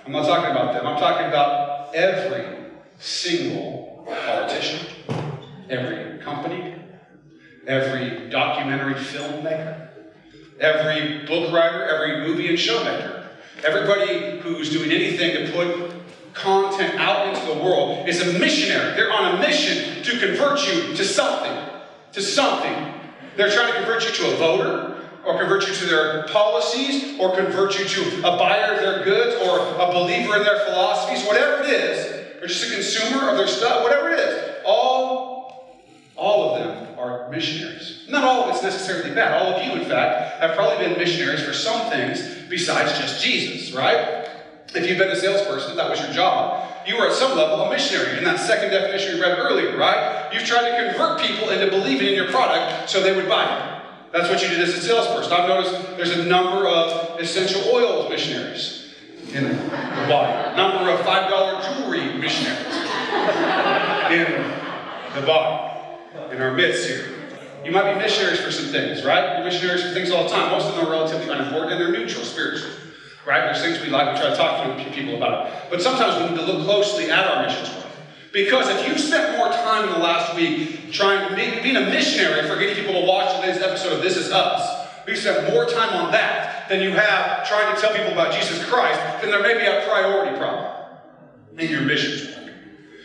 I'm 0.04 0.12
not 0.12 0.26
talking 0.26 0.50
about 0.50 0.74
them. 0.74 0.88
I'm 0.88 0.98
talking 0.98 1.28
about 1.28 1.94
every 1.94 2.72
single 2.98 4.04
politician, 4.26 4.88
every 5.70 6.20
company, 6.24 6.76
every 7.68 8.32
documentary 8.32 8.96
filmmaker, 8.96 9.90
every 10.60 11.24
book 11.28 11.54
writer, 11.54 11.86
every 11.86 12.28
movie 12.28 12.50
and 12.50 12.58
show 12.60 12.84
maker 12.84 13.23
Everybody 13.64 14.40
who's 14.40 14.70
doing 14.70 14.92
anything 14.92 15.46
to 15.46 15.52
put 15.54 15.94
content 16.34 17.00
out 17.00 17.28
into 17.28 17.54
the 17.54 17.64
world 17.64 18.10
is 18.10 18.22
a 18.22 18.38
missionary. 18.38 18.94
They're 18.96 19.12
on 19.12 19.36
a 19.36 19.40
mission 19.40 20.04
to 20.04 20.20
convert 20.20 20.68
you 20.68 20.94
to 20.96 21.06
something. 21.06 21.58
To 22.12 22.22
something. 22.22 22.94
They're 23.38 23.50
trying 23.50 23.72
to 23.72 23.78
convert 23.80 24.04
you 24.04 24.12
to 24.12 24.34
a 24.34 24.36
voter, 24.36 24.98
or 25.26 25.40
convert 25.40 25.66
you 25.68 25.74
to 25.74 25.86
their 25.86 26.24
policies, 26.28 27.18
or 27.20 27.36
convert 27.36 27.80
you 27.80 27.86
to 27.86 28.20
a 28.20 28.38
buyer 28.38 28.74
of 28.74 28.82
their 28.82 29.06
goods, 29.06 29.36
or 29.48 29.60
a 29.60 29.92
believer 29.94 30.36
in 30.36 30.44
their 30.44 30.60
philosophies, 30.66 31.26
whatever 31.26 31.64
it 31.64 31.70
is, 31.70 32.44
or 32.44 32.48
just 32.48 32.70
a 32.70 32.74
consumer 32.74 33.30
of 33.30 33.38
their 33.38 33.48
stuff, 33.48 33.82
whatever 33.82 34.10
it 34.10 34.20
is. 34.20 34.58
All, 34.66 35.80
all 36.18 36.54
of 36.54 36.60
them 36.60 37.00
are 37.00 37.30
missionaries. 37.30 37.93
Not 38.08 38.24
all 38.24 38.44
of 38.44 38.56
it's 38.56 38.64
necessarily 38.64 39.14
bad. 39.16 39.42
All 39.42 39.54
of 39.54 39.66
you, 39.66 39.82
in 39.82 39.88
fact, 39.88 40.42
have 40.42 40.56
probably 40.56 40.86
been 40.86 40.98
missionaries 40.98 41.42
for 41.42 41.54
some 41.54 41.90
things 41.90 42.22
besides 42.50 42.98
just 43.00 43.24
Jesus, 43.24 43.74
right? 43.74 44.28
If 44.76 44.90
you've 44.90 44.98
been 44.98 45.10
a 45.10 45.16
salesperson, 45.16 45.72
if 45.72 45.78
that 45.78 45.90
was 45.90 46.02
your 46.02 46.12
job, 46.12 46.70
you 46.88 46.98
were 46.98 47.08
at 47.08 47.14
some 47.14 47.38
level 47.38 47.62
a 47.62 47.70
missionary 47.70 48.18
in 48.18 48.24
that 48.26 48.40
second 48.40 48.72
definition 48.72 49.16
we 49.16 49.22
read 49.22 49.38
earlier, 49.38 49.78
right? 49.78 50.30
You've 50.34 50.44
tried 50.44 50.70
to 50.70 50.90
convert 50.90 51.22
people 51.22 51.50
into 51.50 51.70
believing 51.70 52.08
in 52.08 52.14
your 52.14 52.30
product 52.30 52.90
so 52.90 53.02
they 53.02 53.16
would 53.16 53.30
buy 53.30 53.46
it. 53.46 53.84
That's 54.12 54.30
what 54.30 54.42
you 54.44 54.50
did 54.50 54.60
as 54.60 54.76
a 54.76 54.82
salesperson. 54.82 55.32
I've 55.32 55.48
noticed 55.48 55.98
there's 55.98 56.18
a 56.18 56.26
number 56.26 56.68
of 56.68 57.20
essential 57.20 57.62
oils 57.74 58.10
missionaries 58.10 58.94
in 59.34 59.46
the 59.46 59.56
body, 60.08 60.56
number 60.56 60.92
of 60.92 61.00
$5 61.00 61.80
jewelry 61.80 62.14
missionaries 62.20 62.76
in 64.12 64.28
the 65.16 65.26
body, 65.26 66.36
in 66.36 66.42
our 66.42 66.52
midst 66.52 66.88
here. 66.88 67.13
You 67.64 67.72
might 67.72 67.94
be 67.94 68.00
missionaries 68.00 68.40
for 68.40 68.52
some 68.52 68.66
things, 68.66 69.04
right? 69.04 69.38
You're 69.38 69.46
missionaries 69.46 69.84
for 69.84 69.90
things 69.90 70.12
all 70.12 70.24
the 70.24 70.30
time. 70.30 70.52
Most 70.52 70.68
of 70.68 70.76
them 70.76 70.86
are 70.86 70.92
relatively 70.92 71.32
unimportant 71.32 71.74
and 71.74 71.82
they're 71.82 71.92
neutral 71.92 72.26
spiritually. 72.26 72.74
Right? 73.26 73.42
There's 73.42 73.62
things 73.62 73.80
we 73.80 73.90
like, 73.90 74.14
we 74.14 74.20
try 74.20 74.32
to 74.32 74.36
talk 74.36 74.78
to 74.78 74.92
people 74.92 75.16
about 75.16 75.48
it. 75.48 75.54
But 75.70 75.82
sometimes 75.82 76.22
we 76.22 76.30
need 76.30 76.46
to 76.46 76.52
look 76.52 76.66
closely 76.66 77.10
at 77.10 77.26
our 77.26 77.46
missions 77.46 77.70
work. 77.76 77.86
Because 78.34 78.68
if 78.68 78.88
you've 78.88 79.00
spent 79.00 79.38
more 79.38 79.48
time 79.48 79.88
in 79.88 79.94
the 79.94 80.00
last 80.00 80.36
week 80.36 80.92
trying 80.92 81.30
to 81.30 81.36
be, 81.36 81.62
being 81.62 81.78
a 81.78 81.90
missionary 81.90 82.48
for 82.48 82.58
getting 82.58 82.76
people 82.76 83.00
to 83.00 83.08
watch 83.08 83.40
today's 83.40 83.62
episode 83.62 83.94
of 83.94 84.02
This 84.02 84.18
Is 84.18 84.32
Us, 84.32 84.84
you 85.08 85.16
spent 85.16 85.54
more 85.54 85.66
time 85.66 85.94
on 86.04 86.12
that 86.12 86.68
than 86.68 86.82
you 86.82 86.92
have 86.92 87.48
trying 87.48 87.74
to 87.74 87.80
tell 87.80 87.94
people 87.94 88.12
about 88.12 88.34
Jesus 88.34 88.64
Christ, 88.66 89.00
then 89.22 89.32
there 89.32 89.42
may 89.42 89.54
be 89.54 89.66
a 89.66 89.88
priority 89.88 90.36
problem 90.38 90.72
in 91.58 91.70
your 91.70 91.82
missions 91.82 92.36
work. 92.36 92.43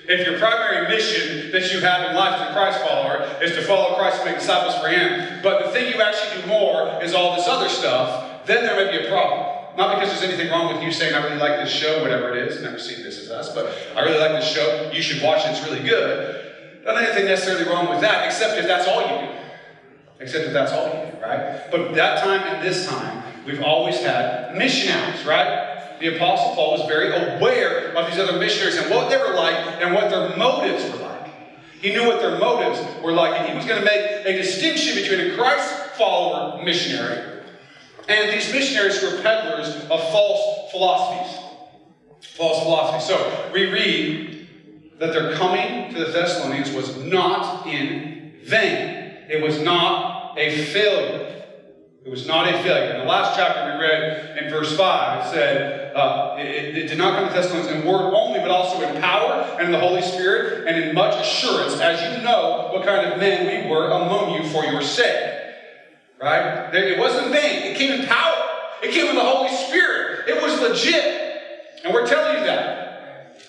If 0.08 0.26
your 0.26 0.38
primary 0.38 0.88
mission 0.88 1.52
that 1.52 1.70
you 1.70 1.80
have 1.80 2.08
in 2.08 2.16
life 2.16 2.40
as 2.40 2.48
a 2.48 2.52
Christ 2.54 2.80
follower 2.80 3.28
is 3.42 3.52
to 3.52 3.62
follow 3.62 3.94
Christ 3.96 4.22
and 4.22 4.30
make 4.30 4.38
disciples 4.38 4.74
for 4.76 4.88
Him, 4.88 5.40
but 5.42 5.66
the 5.66 5.70
thing 5.70 5.92
you 5.92 6.00
actually 6.00 6.40
do 6.40 6.48
more 6.48 6.98
is 7.02 7.12
all 7.12 7.36
this 7.36 7.46
other 7.46 7.68
stuff, 7.68 8.46
then 8.46 8.64
there 8.64 8.74
may 8.82 8.98
be 8.98 9.04
a 9.04 9.10
problem. 9.10 9.76
Not 9.76 10.00
because 10.00 10.08
there's 10.08 10.32
anything 10.32 10.50
wrong 10.50 10.72
with 10.72 10.82
you 10.82 10.90
saying, 10.90 11.14
I 11.14 11.22
really 11.22 11.36
like 11.36 11.60
this 11.60 11.70
show, 11.70 12.00
whatever 12.00 12.34
it 12.34 12.48
is. 12.48 12.62
Never 12.62 12.78
seen 12.78 13.04
This 13.04 13.18
Is 13.18 13.30
Us, 13.30 13.54
but 13.54 13.70
I 13.94 14.00
really 14.00 14.18
like 14.18 14.32
this 14.32 14.50
show. 14.50 14.90
You 14.90 15.02
should 15.02 15.22
watch 15.22 15.44
it, 15.44 15.50
it's 15.50 15.62
really 15.62 15.86
good. 15.86 16.54
Not 16.86 16.96
anything 17.02 17.26
necessarily 17.26 17.70
wrong 17.70 17.90
with 17.90 18.00
that, 18.00 18.24
except 18.24 18.58
if 18.58 18.66
that's 18.66 18.88
all 18.88 19.02
you 19.02 19.26
do. 19.26 19.34
Except 20.20 20.46
if 20.46 20.54
that's 20.54 20.72
all 20.72 20.86
you 20.86 21.12
do, 21.12 21.22
right? 21.22 21.70
But 21.70 21.94
that 21.96 22.24
time 22.24 22.40
and 22.48 22.66
this 22.66 22.88
time, 22.88 23.22
we've 23.44 23.62
always 23.62 24.00
had 24.00 24.56
missionaries, 24.56 25.22
right? 25.26 25.67
The 26.00 26.16
Apostle 26.16 26.54
Paul 26.54 26.78
was 26.78 26.88
very 26.88 27.08
aware 27.08 27.96
of 27.96 28.10
these 28.10 28.18
other 28.18 28.38
missionaries 28.38 28.76
and 28.76 28.90
what 28.90 29.10
they 29.10 29.16
were 29.16 29.34
like 29.34 29.56
and 29.82 29.94
what 29.94 30.10
their 30.10 30.36
motives 30.36 30.84
were 30.84 31.04
like. 31.06 31.30
He 31.80 31.92
knew 31.92 32.06
what 32.06 32.20
their 32.20 32.38
motives 32.38 32.80
were 33.02 33.12
like, 33.12 33.38
and 33.38 33.48
he 33.48 33.54
was 33.54 33.64
going 33.64 33.78
to 33.78 33.84
make 33.84 34.26
a 34.26 34.32
distinction 34.32 34.94
between 34.96 35.32
a 35.32 35.36
Christ 35.36 35.72
follower 35.96 36.62
missionary 36.62 37.38
and 38.08 38.32
these 38.32 38.50
missionaries 38.52 39.00
who 39.00 39.14
were 39.14 39.22
peddlers 39.22 39.68
of 39.68 40.00
false 40.10 40.70
philosophies. 40.70 41.44
False 42.36 42.62
philosophies. 42.62 43.06
So 43.06 43.50
we 43.52 43.70
read 43.70 44.48
that 44.98 45.12
their 45.12 45.34
coming 45.34 45.92
to 45.92 46.04
the 46.04 46.10
Thessalonians 46.10 46.70
was 46.72 46.96
not 46.96 47.66
in 47.66 48.32
vain. 48.44 49.14
It 49.28 49.42
was 49.42 49.60
not 49.60 50.38
a 50.38 50.64
failure. 50.66 51.27
It 52.08 52.10
was 52.10 52.26
not 52.26 52.48
a 52.48 52.52
failure. 52.62 52.94
In 52.94 53.00
the 53.00 53.04
last 53.04 53.36
chapter 53.36 53.70
we 53.70 53.84
read 53.84 54.38
in 54.38 54.48
verse 54.48 54.74
5, 54.74 55.26
it 55.26 55.30
said, 55.30 55.94
uh, 55.94 56.36
it, 56.38 56.74
it, 56.74 56.86
did 56.86 56.96
not 56.96 57.18
come 57.18 57.28
to 57.28 57.34
Thessalonians 57.34 57.70
in 57.70 57.86
word 57.86 58.14
only, 58.14 58.40
but 58.40 58.50
also 58.50 58.80
in 58.80 58.98
power 58.98 59.42
and 59.58 59.66
in 59.66 59.72
the 59.72 59.78
Holy 59.78 60.00
Spirit 60.00 60.66
and 60.66 60.82
in 60.82 60.94
much 60.94 61.20
assurance, 61.20 61.78
as 61.78 62.00
you 62.00 62.24
know 62.24 62.70
what 62.72 62.82
kind 62.86 63.12
of 63.12 63.18
men 63.18 63.62
we 63.62 63.70
were 63.70 63.90
among 63.90 64.42
you 64.42 64.48
for 64.48 64.64
your 64.64 64.80
sake. 64.80 65.34
Right? 66.18 66.74
It 66.74 66.98
wasn't 66.98 67.30
vain. 67.30 67.72
It 67.72 67.76
came 67.76 68.00
in 68.00 68.06
power. 68.06 68.42
It 68.82 68.92
came 68.92 69.08
in 69.08 69.14
the 69.14 69.20
Holy 69.20 69.54
Spirit. 69.54 70.28
It 70.28 70.42
was 70.42 70.58
legit. 70.62 71.84
And 71.84 71.92
we're 71.92 72.06
telling 72.06 72.38
you 72.38 72.44
that. 72.46 73.44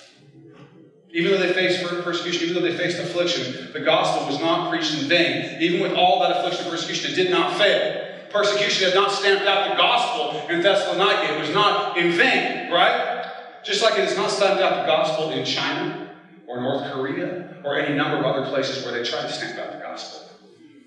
Even 1.14 1.32
though 1.32 1.40
they 1.40 1.54
faced 1.54 1.82
persecution, 2.04 2.50
even 2.50 2.62
though 2.62 2.70
they 2.70 2.76
faced 2.76 3.00
affliction, 3.00 3.72
the 3.72 3.80
gospel 3.80 4.28
was 4.28 4.38
not 4.38 4.70
preached 4.70 5.02
in 5.02 5.08
vain. 5.08 5.62
Even 5.62 5.80
with 5.80 5.94
all 5.94 6.20
that 6.20 6.32
affliction 6.32 6.64
and 6.64 6.72
persecution, 6.72 7.14
it 7.14 7.16
did 7.16 7.32
not 7.32 7.58
fail. 7.58 7.99
Persecution 8.32 8.86
had 8.86 8.96
not 8.96 9.12
stamped 9.12 9.46
out 9.46 9.70
the 9.70 9.76
gospel 9.76 10.48
in 10.50 10.62
Thessalonica. 10.62 11.36
It 11.36 11.40
was 11.40 11.50
not 11.50 11.98
in 11.98 12.12
vain, 12.12 12.72
right? 12.72 13.26
Just 13.64 13.82
like 13.82 13.94
it 13.94 14.08
has 14.08 14.16
not 14.16 14.30
stamped 14.30 14.62
out 14.62 14.82
the 14.82 14.88
gospel 14.88 15.32
in 15.32 15.46
China 15.46 16.16
or 16.48 16.62
North 16.62 16.92
Korea 16.92 17.62
or 17.64 17.78
any 17.78 17.96
number 17.96 18.18
of 18.18 18.26
other 18.26 18.48
places 18.50 18.84
where 18.84 18.94
they 18.94 19.08
try 19.08 19.22
to 19.22 19.32
stamp 19.32 19.58
out 19.60 19.74
the 19.74 19.80
gospel. 19.80 20.30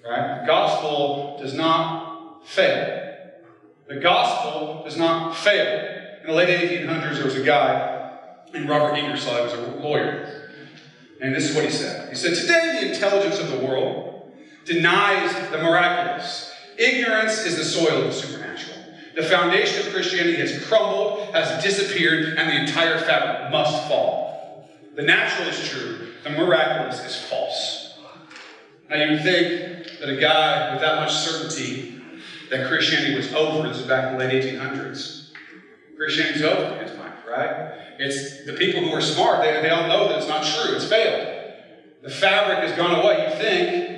Right? 0.08 0.40
The 0.40 0.46
gospel 0.46 1.38
does 1.40 1.54
not 1.54 2.46
fail. 2.46 3.16
The 3.88 4.00
gospel 4.00 4.82
does 4.84 4.96
not 4.96 5.36
fail. 5.36 6.00
In 6.22 6.28
the 6.28 6.32
late 6.34 6.48
1800s, 6.48 7.14
there 7.16 7.24
was 7.24 7.36
a 7.36 7.42
guy 7.42 8.18
named 8.52 8.68
Robert 8.68 8.96
Ingersoll. 8.96 9.36
He 9.36 9.42
was 9.42 9.52
a 9.52 9.76
lawyer. 9.76 10.50
And 11.20 11.34
this 11.34 11.50
is 11.50 11.54
what 11.54 11.64
he 11.64 11.70
said. 11.70 12.08
He 12.08 12.16
said, 12.16 12.34
Today, 12.34 12.80
the 12.80 12.92
intelligence 12.92 13.38
of 13.38 13.50
the 13.50 13.64
world 13.64 14.32
denies 14.64 15.32
the 15.50 15.58
miraculous. 15.58 16.51
Ignorance 16.82 17.46
is 17.46 17.56
the 17.56 17.64
soil 17.64 17.98
of 17.98 18.04
the 18.06 18.12
supernatural. 18.12 18.76
The 19.14 19.22
foundation 19.22 19.86
of 19.86 19.92
Christianity 19.92 20.36
has 20.38 20.64
crumbled, 20.66 21.32
has 21.32 21.62
disappeared, 21.62 22.36
and 22.36 22.48
the 22.50 22.60
entire 22.60 22.98
fabric 22.98 23.52
must 23.52 23.86
fall. 23.86 24.68
The 24.96 25.02
natural 25.02 25.46
is 25.46 25.68
true, 25.68 26.08
the 26.24 26.30
miraculous 26.30 26.98
is 27.04 27.16
false. 27.30 27.98
Now, 28.90 28.96
you 28.96 29.12
would 29.12 29.22
think 29.22 30.00
that 30.00 30.08
a 30.08 30.16
guy 30.16 30.72
with 30.72 30.82
that 30.82 30.96
much 30.96 31.12
certainty 31.12 32.02
that 32.50 32.66
Christianity 32.66 33.14
was 33.14 33.32
over, 33.32 33.68
this 33.68 33.78
is 33.78 33.86
back 33.86 34.10
in 34.10 34.18
the 34.18 34.24
late 34.24 34.42
1800s. 34.42 35.30
Christianity's 35.96 36.42
over 36.42 36.74
in 36.74 36.88
his 36.88 36.98
mind, 36.98 37.14
right? 37.30 37.74
It's 38.00 38.44
the 38.44 38.54
people 38.54 38.80
who 38.80 38.90
are 38.90 39.00
smart, 39.00 39.40
they, 39.40 39.52
they 39.62 39.70
all 39.70 39.86
know 39.86 40.08
that 40.08 40.18
it's 40.18 40.28
not 40.28 40.44
true, 40.44 40.74
it's 40.74 40.88
failed. 40.88 41.28
The 42.02 42.10
fabric 42.10 42.58
has 42.58 42.76
gone 42.76 42.98
away. 42.98 43.28
You 43.30 43.36
think 43.40 43.91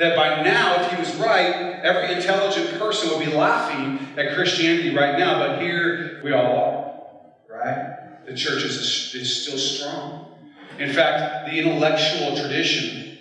that 0.00 0.16
by 0.16 0.42
now, 0.42 0.82
if 0.82 0.90
he 0.90 0.96
was 0.96 1.14
right, 1.16 1.78
every 1.82 2.14
intelligent 2.14 2.78
person 2.78 3.10
would 3.10 3.22
be 3.22 3.30
laughing 3.30 4.18
at 4.18 4.34
Christianity 4.34 4.96
right 4.96 5.18
now, 5.18 5.38
but 5.38 5.60
here 5.60 6.22
we 6.24 6.32
all 6.32 7.36
are, 7.50 7.54
right? 7.54 8.24
The 8.24 8.34
church 8.34 8.64
is, 8.64 9.14
is 9.14 9.42
still 9.42 9.58
strong. 9.58 10.38
In 10.78 10.90
fact, 10.90 11.50
the 11.50 11.58
intellectual 11.58 12.34
tradition 12.34 13.18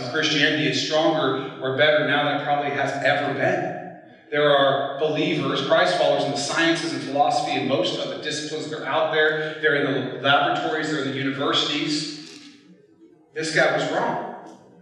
of 0.00 0.10
Christianity 0.10 0.66
is 0.66 0.84
stronger 0.84 1.60
or 1.62 1.76
better 1.76 2.08
now 2.08 2.24
than 2.24 2.40
it 2.40 2.44
probably 2.44 2.72
has 2.72 2.90
ever 3.04 3.32
been. 3.32 4.00
There 4.32 4.50
are 4.50 4.98
believers, 4.98 5.64
Christ 5.64 5.96
followers 5.96 6.24
in 6.24 6.32
the 6.32 6.36
sciences 6.36 6.92
and 6.92 7.02
philosophy 7.04 7.52
and 7.52 7.68
most 7.68 8.00
of 8.00 8.08
the 8.08 8.20
disciplines 8.20 8.68
that 8.70 8.80
are 8.80 8.84
out 8.84 9.12
there. 9.12 9.60
They're 9.60 9.76
in 9.76 10.16
the 10.16 10.22
laboratories, 10.22 10.90
they're 10.90 11.04
in 11.04 11.12
the 11.12 11.16
universities. 11.16 12.40
This 13.32 13.54
guy 13.54 13.76
was 13.76 13.88
wrong. 13.92 14.29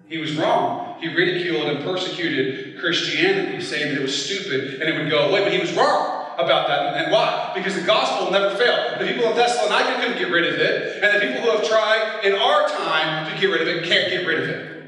He 0.08 0.18
was 0.18 0.36
wrong. 0.36 0.96
He 1.00 1.08
ridiculed 1.08 1.68
and 1.68 1.84
persecuted 1.84 2.78
Christianity, 2.80 3.62
saying 3.62 3.92
that 3.92 4.00
it 4.00 4.02
was 4.02 4.24
stupid 4.24 4.80
and 4.80 4.88
it 4.88 4.98
would 4.98 5.10
go 5.10 5.28
away, 5.28 5.44
but 5.44 5.52
he 5.52 5.58
was 5.58 5.72
wrong 5.74 6.18
about 6.38 6.68
that. 6.68 6.96
And 6.96 7.12
why? 7.12 7.52
Because 7.54 7.74
the 7.74 7.82
gospel 7.82 8.30
never 8.30 8.56
failed. 8.56 9.00
The 9.00 9.06
people 9.06 9.26
of 9.26 9.36
Thessalonica 9.36 10.00
couldn't 10.00 10.18
get 10.18 10.30
rid 10.30 10.52
of 10.52 10.58
it, 10.58 11.02
and 11.02 11.16
the 11.16 11.26
people 11.26 11.42
who 11.42 11.58
have 11.58 11.68
tried 11.68 12.20
in 12.24 12.34
our 12.34 12.68
time 12.68 13.30
to 13.30 13.40
get 13.40 13.48
rid 13.48 13.62
of 13.62 13.68
it 13.68 13.84
can't 13.84 14.10
get 14.10 14.26
rid 14.26 14.42
of 14.42 14.48
it. 14.48 14.78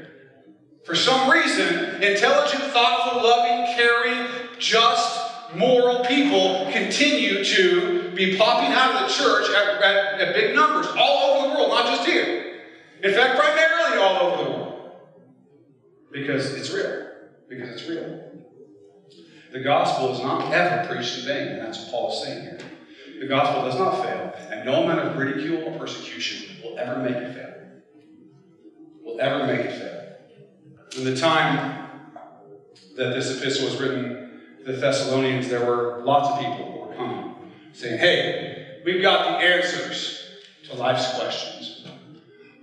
For 0.85 0.95
some 0.95 1.29
reason, 1.29 2.01
intelligent, 2.01 2.63
thoughtful, 2.73 3.21
loving, 3.21 3.75
caring, 3.75 4.27
just, 4.57 5.19
moral 5.55 6.03
people 6.05 6.69
continue 6.71 7.43
to 7.43 8.11
be 8.15 8.37
popping 8.37 8.71
out 8.73 8.95
of 8.95 9.09
the 9.09 9.13
church 9.13 9.49
at, 9.49 9.83
at, 9.83 10.21
at 10.21 10.35
big 10.35 10.55
numbers 10.55 10.87
all 10.97 11.35
over 11.35 11.49
the 11.49 11.55
world, 11.55 11.69
not 11.69 11.85
just 11.85 12.07
here. 12.07 12.61
In 13.03 13.13
fact, 13.13 13.37
primarily 13.37 13.97
all. 13.97 14.10
Because 16.11 16.53
it's 16.53 16.71
real. 16.71 17.07
Because 17.47 17.69
it's 17.69 17.89
real. 17.89 18.31
The 19.51 19.59
gospel 19.59 20.13
is 20.13 20.19
not 20.21 20.53
ever 20.53 20.87
preached 20.87 21.19
in 21.19 21.25
vain, 21.25 21.47
and 21.49 21.59
that's 21.59 21.79
what 21.79 21.91
Paul 21.91 22.13
is 22.13 22.23
saying 22.23 22.41
here. 22.43 22.59
The 23.19 23.27
gospel 23.27 23.63
does 23.63 23.77
not 23.77 24.03
fail, 24.03 24.33
and 24.49 24.65
no 24.65 24.83
amount 24.83 24.99
of 24.99 25.17
ridicule 25.17 25.63
or 25.63 25.77
persecution 25.77 26.57
will 26.63 26.79
ever 26.79 26.99
make 27.01 27.15
it 27.15 27.33
fail. 27.33 27.53
Will 29.03 29.19
ever 29.19 29.45
make 29.45 29.65
it 29.65 29.71
fail. 29.71 30.97
In 30.97 31.03
the 31.03 31.19
time 31.19 31.87
that 32.95 33.13
this 33.13 33.37
epistle 33.37 33.65
was 33.65 33.79
written 33.79 34.41
the 34.65 34.73
Thessalonians, 34.73 35.49
there 35.49 35.65
were 35.65 36.01
lots 36.03 36.29
of 36.29 36.39
people 36.39 36.71
who 36.71 36.87
were 36.87 36.95
coming 36.95 37.35
saying, 37.73 37.99
Hey, 37.99 38.81
we've 38.85 39.01
got 39.01 39.39
the 39.39 39.45
answers 39.45 40.23
to 40.69 40.75
life's 40.75 41.17
questions. 41.17 41.87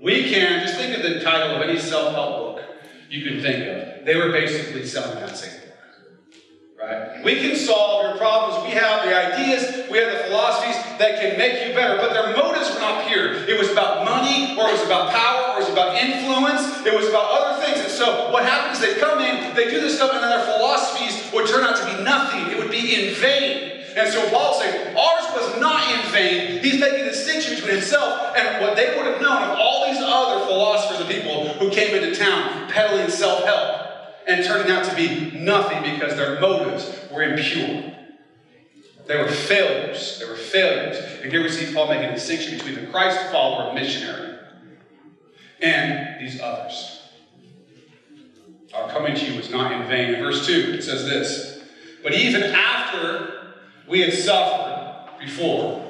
We 0.01 0.31
can, 0.31 0.63
just 0.63 0.77
think 0.77 0.97
of 0.97 1.03
the 1.03 1.21
title 1.21 1.57
of 1.57 1.63
any 1.63 1.79
self 1.79 2.15
help 2.15 2.37
book 2.37 2.48
you 3.09 3.25
can 3.25 3.41
think 3.43 3.67
of. 3.67 4.05
They 4.05 4.17
were 4.17 4.31
basically 4.31 4.85
selling 4.87 5.19
that 5.21 5.37
same 5.37 5.61
book. 5.61 5.65
Right? 6.79 7.25
We 7.25 7.41
can 7.41 7.57
solve 7.57 8.05
your 8.05 8.17
problems. 8.17 8.65
We 8.65 8.73
have 8.79 9.05
the 9.05 9.11
ideas, 9.11 9.91
we 9.91 9.99
have 9.99 10.13
the 10.13 10.25
philosophies 10.29 10.77
that 10.99 11.21
can 11.21 11.37
make 11.37 11.67
you 11.67 11.75
better. 11.75 11.97
But 11.97 12.13
their 12.13 12.37
motives 12.37 12.73
were 12.73 12.81
not 12.81 13.09
pure. 13.09 13.35
It 13.35 13.59
was 13.59 13.71
about 13.71 14.05
money, 14.05 14.57
or 14.57 14.69
it 14.69 14.73
was 14.73 14.85
about 14.85 15.11
power, 15.11 15.55
or 15.55 15.61
it 15.61 15.65
was 15.65 15.73
about 15.73 15.97
influence, 15.97 16.87
it 16.87 16.95
was 16.95 17.09
about 17.09 17.27
other 17.31 17.65
things. 17.65 17.81
And 17.81 17.91
so 17.91 18.31
what 18.31 18.45
happens 18.45 18.79
is 18.79 18.95
they 18.95 19.01
come 19.01 19.21
in, 19.21 19.55
they 19.57 19.71
do 19.71 19.81
this 19.81 19.97
stuff, 19.97 20.13
and 20.13 20.23
then 20.23 20.31
their 20.31 20.47
philosophies 20.57 21.33
would 21.33 21.49
turn 21.49 21.65
out 21.65 21.77
to 21.77 21.85
be 21.85 22.05
nothing. 22.05 22.53
It 22.53 22.59
would 22.59 22.71
be 22.71 22.95
in 22.95 23.15
vain. 23.17 23.83
And 23.97 24.13
so 24.13 24.31
Paul's 24.31 24.61
saying, 24.63 24.97
ours 24.97 25.27
was 25.35 25.61
not 25.61 25.83
in 25.91 26.13
vain. 26.13 26.63
He's 26.63 26.79
making 26.79 27.01
a 27.01 27.11
distinction 27.11 27.57
between 27.57 27.75
himself 27.75 28.28
and 28.39 28.63
what 28.63 28.77
they 28.77 28.97
would 28.97 29.07
have 29.07 29.21
known 29.21 29.43
of 29.43 29.59
all 29.59 29.87
these 29.87 30.01
other 30.03 30.47
philosophers 30.47 31.01
and 31.01 31.09
people 31.09 31.49
who 31.55 31.71
came 31.71 31.95
into 31.95 32.19
town 32.19 32.69
peddling 32.71 33.09
self 33.09 33.45
help 33.45 33.87
and 34.27 34.45
turning 34.45 34.71
out 34.71 34.85
to 34.85 34.95
be 34.95 35.31
nothing 35.39 35.83
because 35.95 36.17
their 36.17 36.41
motives 36.41 36.91
were 37.11 37.23
impure. 37.23 37.93
They 39.07 39.17
were 39.17 39.29
failures. 39.29 40.19
They 40.21 40.27
were 40.27 40.37
failures. 40.37 40.99
And 41.23 41.33
here 41.33 41.43
we 41.43 41.49
see 41.49 41.73
Paul 41.73 41.89
making 41.89 42.11
a 42.11 42.15
distinction 42.15 42.59
between 42.59 42.75
the 42.75 42.91
Christ 42.91 43.33
follower 43.33 43.73
missionary 43.73 44.39
and 45.61 46.21
these 46.21 46.41
others. 46.41 47.01
Our 48.75 48.91
coming 48.91 49.15
to 49.15 49.25
you 49.25 49.37
was 49.37 49.51
not 49.51 49.73
in 49.73 49.89
vain. 49.89 50.15
In 50.15 50.21
verse 50.21 50.47
2, 50.47 50.75
it 50.75 50.83
says 50.83 51.05
this 51.05 51.63
But 52.03 52.15
even 52.15 52.43
after 52.43 53.55
we 53.89 54.01
had 54.01 54.13
suffered 54.13 55.19
before 55.19 55.88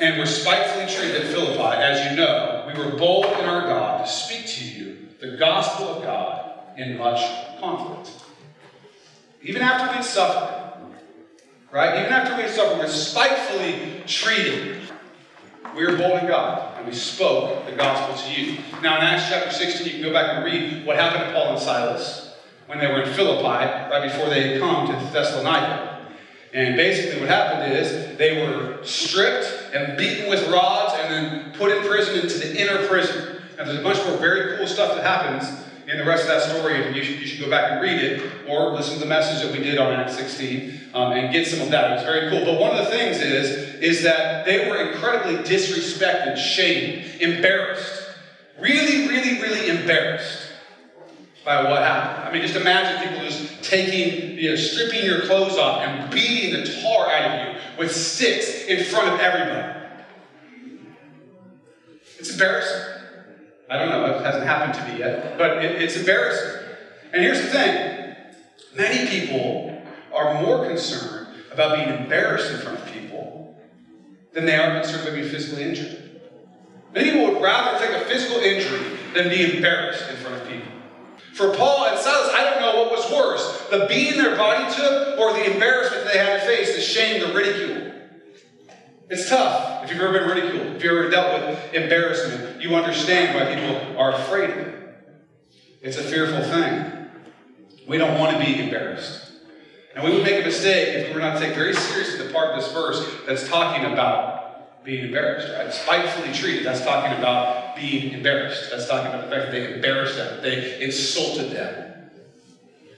and 0.00 0.14
we 0.14 0.20
were 0.20 0.26
spitefully 0.26 0.86
treated 0.86 1.22
at 1.22 1.32
Philippi, 1.32 1.60
as 1.60 2.10
you 2.10 2.16
know, 2.16 2.64
we 2.66 2.78
were 2.78 2.96
bold 2.96 3.26
in 3.26 3.44
our 3.44 3.62
God 3.62 4.04
to 4.04 4.10
speak 4.10 4.46
to 4.46 4.64
you 4.64 5.08
the 5.20 5.36
gospel 5.36 5.88
of 5.88 6.02
God 6.02 6.78
in 6.78 6.96
much 6.96 7.20
conflict. 7.60 8.10
Even 9.42 9.62
after 9.62 9.88
we 9.88 9.96
had 9.96 10.04
suffered, 10.04 10.60
Right? 11.72 12.00
Even 12.00 12.12
after 12.12 12.34
we 12.34 12.42
had 12.42 12.50
suffered, 12.50 12.78
we 12.78 12.80
were 12.80 12.88
spitefully 12.88 14.02
treated. 14.06 14.80
We 15.76 15.86
were 15.86 15.96
bold 15.96 16.20
in 16.20 16.26
God, 16.26 16.76
and 16.76 16.86
we 16.86 16.92
spoke 16.92 17.64
the 17.64 17.72
gospel 17.72 18.16
to 18.16 18.40
you. 18.40 18.58
Now, 18.82 18.96
in 18.96 19.04
Acts 19.04 19.28
chapter 19.28 19.52
16, 19.52 19.86
you 19.86 19.92
can 19.92 20.02
go 20.02 20.12
back 20.12 20.34
and 20.34 20.44
read 20.44 20.84
what 20.84 20.96
happened 20.96 21.26
to 21.26 21.32
Paul 21.32 21.52
and 21.52 21.60
Silas 21.60 22.34
when 22.66 22.80
they 22.80 22.88
were 22.88 23.02
in 23.02 23.14
Philippi, 23.14 23.42
right 23.42 24.02
before 24.02 24.28
they 24.28 24.48
had 24.48 24.60
come 24.60 24.88
to 24.88 24.92
Thessalonica. 25.12 26.08
And 26.52 26.76
basically, 26.76 27.20
what 27.20 27.28
happened 27.28 27.72
is 27.72 28.16
they 28.18 28.44
were 28.44 28.82
stripped 28.82 29.59
and 29.72 29.96
beaten 29.96 30.28
with 30.28 30.48
rods 30.48 30.94
and 30.98 31.12
then 31.12 31.52
put 31.52 31.70
in 31.70 31.82
prison 31.84 32.20
into 32.20 32.38
the 32.38 32.60
inner 32.60 32.86
prison. 32.86 33.42
And 33.58 33.68
there's 33.68 33.78
a 33.78 33.82
bunch 33.82 33.98
more 34.06 34.16
very 34.16 34.56
cool 34.56 34.66
stuff 34.66 34.96
that 34.96 35.04
happens 35.04 35.48
in 35.86 35.98
the 35.98 36.04
rest 36.04 36.22
of 36.22 36.28
that 36.28 36.42
story, 36.42 36.86
and 36.86 36.94
you 36.94 37.02
should, 37.02 37.20
you 37.20 37.26
should 37.26 37.40
go 37.40 37.50
back 37.50 37.72
and 37.72 37.80
read 37.80 38.00
it, 38.00 38.48
or 38.48 38.70
listen 38.72 38.94
to 38.94 39.00
the 39.00 39.06
message 39.06 39.42
that 39.42 39.52
we 39.52 39.62
did 39.62 39.76
on 39.76 39.92
Acts 39.92 40.16
16 40.16 40.80
um, 40.94 41.12
and 41.12 41.32
get 41.32 41.46
some 41.46 41.60
of 41.60 41.70
that. 41.70 41.90
It 41.90 41.94
was 41.96 42.04
very 42.04 42.30
cool. 42.30 42.44
But 42.44 42.60
one 42.60 42.70
of 42.70 42.84
the 42.84 42.90
things 42.90 43.18
is, 43.18 43.74
is 43.80 44.02
that 44.04 44.46
they 44.46 44.70
were 44.70 44.76
incredibly 44.76 45.42
disrespected, 45.42 46.36
shamed, 46.36 47.20
embarrassed. 47.20 48.08
Really, 48.60 49.08
really, 49.08 49.42
really 49.42 49.68
embarrassed 49.68 50.48
by 51.44 51.64
what 51.64 51.82
happened. 51.82 52.28
I 52.28 52.32
mean, 52.32 52.42
just 52.42 52.56
imagine 52.56 53.08
people 53.08 53.24
just 53.24 53.49
taking, 53.70 54.36
you 54.36 54.50
know, 54.50 54.56
stripping 54.56 55.04
your 55.04 55.22
clothes 55.22 55.56
off 55.56 55.82
and 55.82 56.10
beating 56.10 56.60
the 56.60 56.82
tar 56.82 57.08
out 57.08 57.30
of 57.30 57.54
you 57.54 57.60
with 57.78 57.94
sticks 57.94 58.64
in 58.64 58.84
front 58.84 59.14
of 59.14 59.20
everybody. 59.20 59.78
It's 62.18 62.32
embarrassing. 62.32 63.02
I 63.70 63.78
don't 63.78 63.88
know, 63.88 64.04
it 64.06 64.24
hasn't 64.24 64.44
happened 64.44 64.74
to 64.74 64.92
me 64.92 64.98
yet, 64.98 65.38
but 65.38 65.64
it, 65.64 65.80
it's 65.80 65.96
embarrassing. 65.96 66.68
And 67.12 67.22
here's 67.22 67.40
the 67.40 67.48
thing 67.48 68.16
many 68.74 69.08
people 69.08 69.80
are 70.12 70.42
more 70.42 70.66
concerned 70.66 71.28
about 71.52 71.76
being 71.76 71.88
embarrassed 71.88 72.52
in 72.52 72.58
front 72.58 72.80
of 72.80 72.92
people 72.92 73.56
than 74.32 74.44
they 74.44 74.56
are 74.56 74.80
concerned 74.80 75.02
about 75.02 75.14
being 75.14 75.28
physically 75.28 75.62
injured. 75.62 76.20
Many 76.92 77.12
people 77.12 77.34
would 77.34 77.42
rather 77.42 77.78
take 77.78 77.94
a 77.94 78.04
physical 78.06 78.38
injury 78.38 78.98
than 79.14 79.28
be 79.28 79.56
embarrassed 79.56 80.10
in 80.10 80.16
front 80.16 80.42
of 80.42 80.48
people. 80.48 80.72
For 81.34 81.54
Paul 81.54 81.86
and 81.86 81.98
Silas, 81.98 82.32
I 82.34 82.44
don't 82.44 82.60
know 82.60 82.82
what 82.82 82.90
was 82.90 83.10
worse 83.10 83.60
the 83.70 83.86
beating 83.86 84.20
their 84.20 84.36
body 84.36 84.72
took 84.74 85.18
or 85.18 85.32
the 85.32 85.52
embarrassment 85.52 86.04
they 86.04 86.18
had 86.18 86.40
to 86.40 86.46
face, 86.46 86.74
the 86.74 86.80
shame, 86.80 87.20
the 87.20 87.32
ridicule. 87.32 87.92
It's 89.08 89.28
tough. 89.28 89.84
If 89.84 89.90
you've 89.90 90.00
ever 90.00 90.18
been 90.18 90.28
ridiculed, 90.28 90.76
if 90.76 90.84
you've 90.84 90.92
ever 90.92 91.10
dealt 91.10 91.48
with 91.48 91.74
embarrassment, 91.74 92.62
you 92.62 92.74
understand 92.74 93.34
why 93.34 93.54
people 93.54 93.98
are 93.98 94.12
afraid 94.12 94.50
of 94.50 94.56
it. 94.58 94.74
It's 95.82 95.96
a 95.96 96.02
fearful 96.02 96.42
thing. 96.42 97.08
We 97.88 97.98
don't 97.98 98.18
want 98.18 98.36
to 98.36 98.44
be 98.44 98.62
embarrassed. 98.62 99.32
And 99.94 100.04
we 100.04 100.12
would 100.12 100.22
make 100.22 100.42
a 100.42 100.46
mistake 100.46 100.94
if 100.94 101.08
we 101.08 101.14
were 101.14 101.20
not 101.20 101.38
to 101.38 101.44
take 101.44 101.54
very 101.54 101.74
seriously 101.74 102.26
the 102.26 102.32
part 102.32 102.50
of 102.50 102.60
this 102.60 102.72
verse 102.72 103.04
that's 103.26 103.48
talking 103.48 103.84
about 103.92 104.29
being 104.84 105.06
embarrassed, 105.06 105.52
right? 105.56 105.72
Spitefully 105.72 106.32
treated, 106.32 106.64
that's 106.64 106.84
talking 106.84 107.18
about 107.18 107.76
being 107.76 108.12
embarrassed. 108.12 108.70
That's 108.70 108.88
talking 108.88 109.08
about 109.08 109.28
the 109.28 109.30
fact 109.30 109.46
that 109.46 109.52
they 109.52 109.74
embarrassed 109.74 110.16
them, 110.16 110.42
they 110.42 110.82
insulted 110.82 111.50
them. 111.50 111.86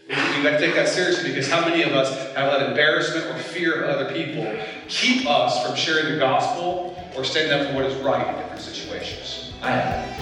We 0.09 0.43
got 0.43 0.59
to 0.59 0.59
take 0.59 0.75
that 0.75 0.89
seriously 0.89 1.31
because 1.31 1.51
how 1.51 1.67
many 1.67 1.83
of 1.83 1.93
us 1.93 2.35
have 2.35 2.53
let 2.53 2.69
embarrassment 2.69 3.27
or 3.27 3.39
fear 3.39 3.85
of 3.85 3.91
other 3.91 4.13
people 4.13 4.45
keep 4.89 5.27
us 5.27 5.65
from 5.65 5.75
sharing 5.75 6.13
the 6.13 6.19
gospel 6.19 6.97
or 7.17 7.25
standing 7.25 7.53
up 7.53 7.69
for 7.69 7.77
what 7.77 7.85
is 7.87 7.95
right 8.03 8.29
in 8.29 8.35
different 8.35 8.61
situations? 8.61 9.53
I 9.63 9.71
have. 9.71 10.13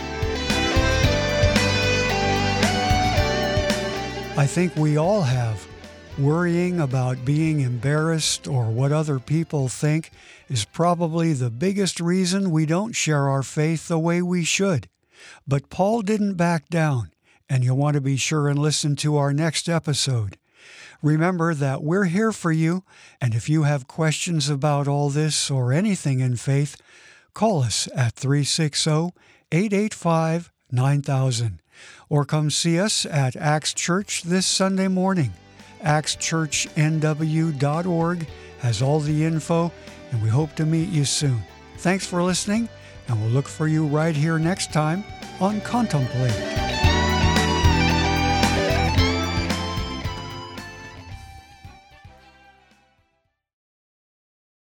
I 4.38 4.46
think 4.46 4.77
we 4.77 4.96
all 4.96 5.23
have. 5.23 5.66
Worrying 6.18 6.81
about 6.81 7.25
being 7.25 7.61
embarrassed 7.61 8.46
or 8.46 8.64
what 8.64 8.92
other 8.92 9.18
people 9.18 9.68
think 9.68 10.11
is 10.50 10.66
probably 10.66 11.32
the 11.32 11.50
biggest 11.50 12.00
reason 12.00 12.50
we 12.50 12.66
don't 12.66 12.92
share 12.92 13.28
our 13.28 13.42
faith 13.42 13.88
the 13.88 13.98
way 13.98 14.20
we 14.20 14.44
should. 14.44 14.88
But 15.46 15.70
Paul 15.70 16.02
didn't 16.02 16.34
back 16.34 16.68
down 16.68 17.12
and 17.48 17.64
you'll 17.64 17.76
want 17.76 17.94
to 17.94 18.00
be 18.00 18.16
sure 18.16 18.48
and 18.48 18.58
listen 18.58 18.96
to 18.96 19.16
our 19.16 19.32
next 19.32 19.68
episode. 19.68 20.36
Remember 21.02 21.54
that 21.54 21.82
we're 21.82 22.04
here 22.04 22.30
for 22.30 22.52
you, 22.52 22.84
and 23.20 23.34
if 23.34 23.48
you 23.48 23.62
have 23.62 23.88
questions 23.88 24.50
about 24.50 24.86
all 24.86 25.08
this 25.08 25.50
or 25.50 25.72
anything 25.72 26.20
in 26.20 26.36
faith, 26.36 26.76
call 27.32 27.62
us 27.62 27.88
at 27.96 28.14
360 28.14 29.12
885 29.50 30.52
9000 30.70 31.62
or 32.08 32.24
come 32.24 32.50
see 32.50 32.78
us 32.78 33.04
at 33.06 33.34
Axe 33.36 33.74
Church 33.74 34.22
this 34.22 34.46
Sunday 34.46 34.86
morning. 34.88 35.32
AxeChurchNW.org 35.82 38.26
has 38.60 38.82
all 38.82 39.00
the 39.00 39.24
info, 39.24 39.72
and 40.11 40.23
we 40.23 40.29
hope 40.29 40.55
to 40.57 40.66
meet 40.66 40.88
you 40.88 41.05
soon. 41.05 41.42
Thanks 41.79 42.07
for 42.07 42.23
listening, 42.23 42.68
and 43.09 43.20
we'll 43.20 43.31
look 43.31 43.49
for 43.49 43.66
you 43.66 43.87
right 43.87 44.14
here 44.14 44.38
next 44.38 44.73
time 44.73 45.05
on 45.40 45.61
Contemplate. 45.62 46.89